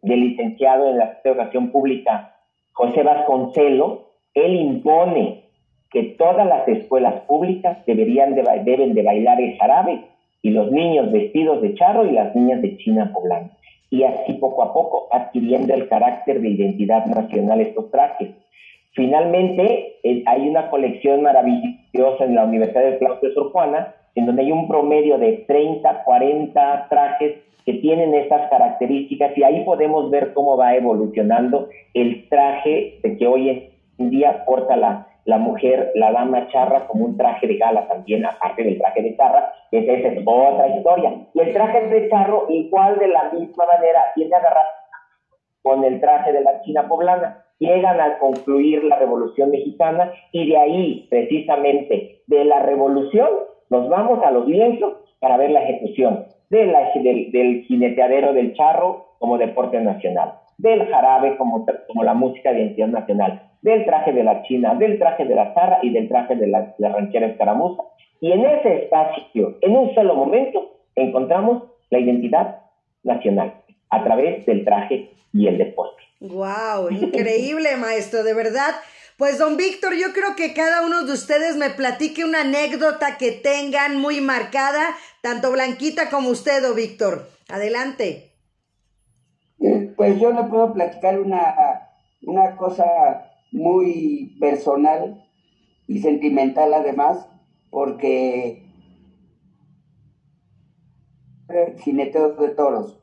[0.03, 2.38] de licenciado en la educación pública,
[2.79, 5.43] José Vasconcelo, él impone
[5.91, 10.05] que todas las escuelas públicas deberían de, deben de bailar el jarabe
[10.43, 13.51] y los niños vestidos de charro y las niñas de China poblana.
[13.91, 18.29] Y así poco a poco adquiriendo el carácter de identidad nacional estos trajes.
[18.93, 24.27] Finalmente, eh, hay una colección maravillosa en la Universidad del Claustro de Sor Juana, en
[24.27, 30.11] donde hay un promedio de 30, 40 trajes que tienen estas características y ahí podemos
[30.11, 35.93] ver cómo va evolucionando el traje de que hoy en día porta la, la mujer,
[35.95, 39.79] la dama charra, como un traje de gala también, aparte del traje de charra, que
[39.79, 41.13] esa es otra historia.
[41.35, 44.67] Y el traje de charro, igual de la misma manera, tiene agarrar
[45.63, 47.45] con el traje de la China poblana.
[47.59, 53.29] Llegan a concluir la Revolución Mexicana y de ahí, precisamente, de la Revolución,
[53.71, 56.73] nos vamos a los lienzos para ver la ejecución del,
[57.33, 62.89] del jineteadero del charro como deporte nacional, del jarabe como, como la música de identidad
[62.89, 66.47] nacional, del traje de la china, del traje de la zarra y del traje de
[66.47, 67.83] la, la ranchera escaramuza.
[68.21, 72.61] Y en ese espacio, en un solo momento, encontramos la identidad
[73.03, 73.55] nacional
[73.91, 76.03] a través del traje y el deporte.
[76.21, 76.91] ¡Wow!
[76.91, 78.75] Increíble, maestro, de verdad.
[79.19, 83.33] Pues don Víctor, yo creo que cada uno de ustedes me platique una anécdota que
[83.33, 87.29] tengan muy marcada, tanto Blanquita como usted, don Víctor.
[87.49, 88.37] Adelante.
[89.59, 91.89] Eh, pues yo le puedo platicar una,
[92.23, 92.85] una cosa
[93.51, 95.29] muy personal
[95.89, 97.29] y sentimental además,
[97.71, 98.71] porque
[101.79, 102.98] jineteo de toros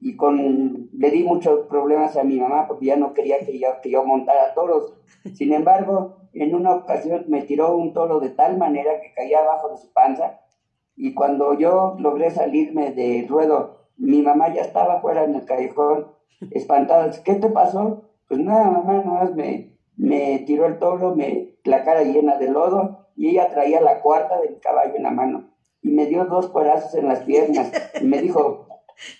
[0.00, 3.68] y con le di muchos problemas a mi mamá porque ya no quería que yo,
[3.82, 4.94] que yo montara toros.
[5.34, 9.70] Sin embargo, en una ocasión me tiró un toro de tal manera que caía abajo
[9.70, 10.40] de su panza
[10.96, 16.12] y cuando yo logré salirme del ruedo, mi mamá ya estaba fuera en el callejón,
[16.50, 17.10] espantada.
[17.24, 18.10] ¿Qué te pasó?
[18.28, 22.50] Pues nada, mamá, nada más me, me tiró el toro, me, la cara llena de
[22.50, 25.50] lodo y ella traía la cuarta del caballo en la mano
[25.82, 27.70] y me dio dos corazos en las piernas
[28.00, 28.66] y me dijo,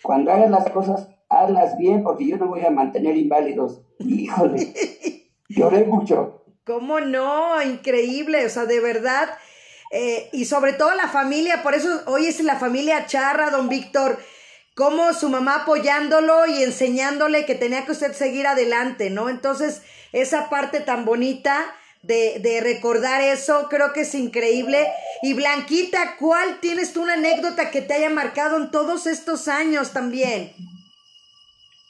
[0.02, 3.82] cuando hagas las cosas, hazlas bien porque yo no voy a mantener inválidos.
[3.98, 4.72] Híjole,
[5.48, 6.44] lloré mucho.
[6.64, 7.62] ¿Cómo no?
[7.62, 9.28] Increíble, o sea, de verdad.
[9.92, 14.18] Eh, y sobre todo la familia, por eso hoy es la familia Charra, don Víctor,
[14.74, 19.28] como su mamá apoyándolo y enseñándole que tenía que usted seguir adelante, ¿no?
[19.28, 21.64] Entonces, esa parte tan bonita
[22.02, 24.86] de, de, recordar eso, creo que es increíble.
[25.22, 29.92] Y Blanquita, ¿cuál tienes tú una anécdota que te haya marcado en todos estos años
[29.92, 30.52] también?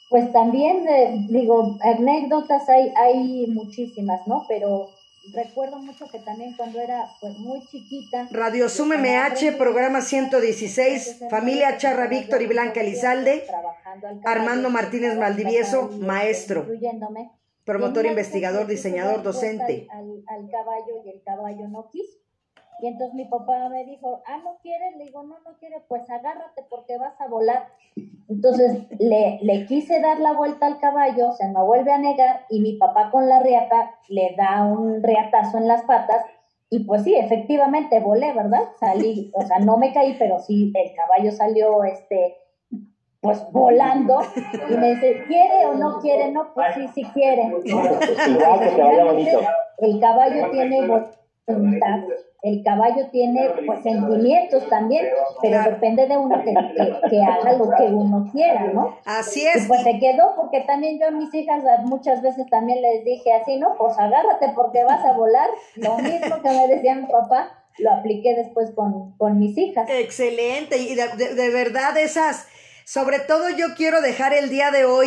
[0.09, 4.45] Pues también, eh, digo, anécdotas hay, hay muchísimas, ¿no?
[4.47, 4.89] Pero
[5.33, 8.27] recuerdo mucho que también cuando era pues muy chiquita.
[8.31, 13.45] Radio Sum MH, programa 116, familia Charra Víctor y Blanca Elizalde,
[14.25, 16.65] Armando Martínez Maldivieso, maestro,
[17.67, 19.87] promotor, investigador, diseñador, docente.
[19.91, 22.17] Al, al, caballo y el caballo no quiso.
[22.81, 24.95] Y entonces mi papá me dijo, ah, ¿no quieres?
[24.97, 27.67] Le digo, no, no quiere, pues agárrate porque vas a volar.
[28.29, 32.61] Entonces le, le quise dar la vuelta al caballo, se me vuelve a negar y
[32.61, 36.25] mi papá con la riata le da un riatazo en las patas
[36.69, 38.63] y pues sí, efectivamente volé, ¿verdad?
[38.79, 42.35] Salí, o sea, no me caí, pero sí, el caballo salió, este,
[43.21, 44.19] pues volando
[44.69, 46.31] y me dice, ¿quiere o no quiere?
[46.31, 47.43] No, pues sí, sí quiere.
[47.65, 49.41] Igual que te vaya bonito.
[49.79, 51.99] El caballo tiene voluntad,
[52.43, 55.07] el caballo tiene pues sentimientos también,
[55.41, 56.53] pero depende de uno que,
[57.09, 58.95] que, haga lo que uno quiera, ¿no?
[59.05, 59.65] Así es.
[59.65, 63.33] Y pues se quedó porque también yo a mis hijas muchas veces también les dije
[63.33, 63.75] así, ¿no?
[63.77, 68.35] Pues agárrate porque vas a volar, lo mismo que me decía mi papá lo apliqué
[68.35, 69.87] después con, con mis hijas.
[69.89, 72.47] Excelente, y de, de, de verdad esas,
[72.87, 74.95] sobre todo yo quiero dejar el día de hoy